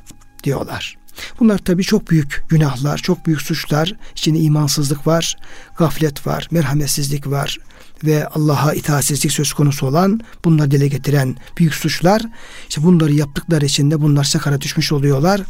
diyorlar. 0.44 0.96
Bunlar 1.40 1.58
tabii 1.58 1.82
çok 1.82 2.10
büyük 2.10 2.44
günahlar, 2.48 2.98
çok 2.98 3.26
büyük 3.26 3.42
suçlar. 3.42 3.94
İçinde 4.16 4.38
imansızlık 4.38 5.06
var, 5.06 5.36
gaflet 5.78 6.26
var, 6.26 6.48
merhametsizlik 6.50 7.26
var 7.26 7.58
ve 8.04 8.26
Allah'a 8.26 8.74
itaatsizlik 8.74 9.32
söz 9.32 9.52
konusu 9.52 9.86
olan 9.86 10.20
bunları 10.44 10.70
dile 10.70 10.88
getiren 10.88 11.36
büyük 11.58 11.74
suçlar. 11.74 12.22
İşte 12.68 12.82
bunları 12.82 13.12
yaptıkları 13.12 13.66
için 13.66 13.90
de 13.90 14.00
bunlar 14.00 14.24
sakara 14.24 14.60
düşmüş 14.60 14.92
oluyorlar. 14.92 15.40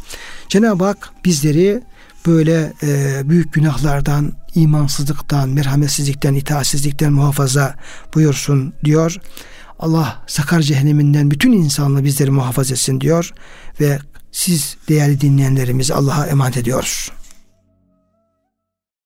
Cenab-ı 0.49 0.83
Hak 0.83 1.09
bizleri 1.25 1.83
böyle 2.25 2.73
e, 2.83 3.21
büyük 3.29 3.53
günahlardan, 3.53 4.33
imansızlıktan, 4.55 5.49
merhametsizlikten, 5.49 6.33
itaatsizlikten 6.33 7.13
muhafaza 7.13 7.75
buyursun 8.15 8.73
diyor. 8.83 9.17
Allah 9.79 10.23
sakar 10.27 10.61
cehenneminden 10.61 11.31
bütün 11.31 11.51
insanlığı 11.51 12.03
bizleri 12.03 12.31
muhafaza 12.31 12.73
etsin 12.73 13.01
diyor 13.01 13.33
ve 13.81 13.99
siz 14.37 14.77
değerli 14.89 15.21
dinleyenlerimizi 15.21 15.93
Allah'a 15.93 16.27
emanet 16.27 16.57
ediyoruz. 16.57 17.11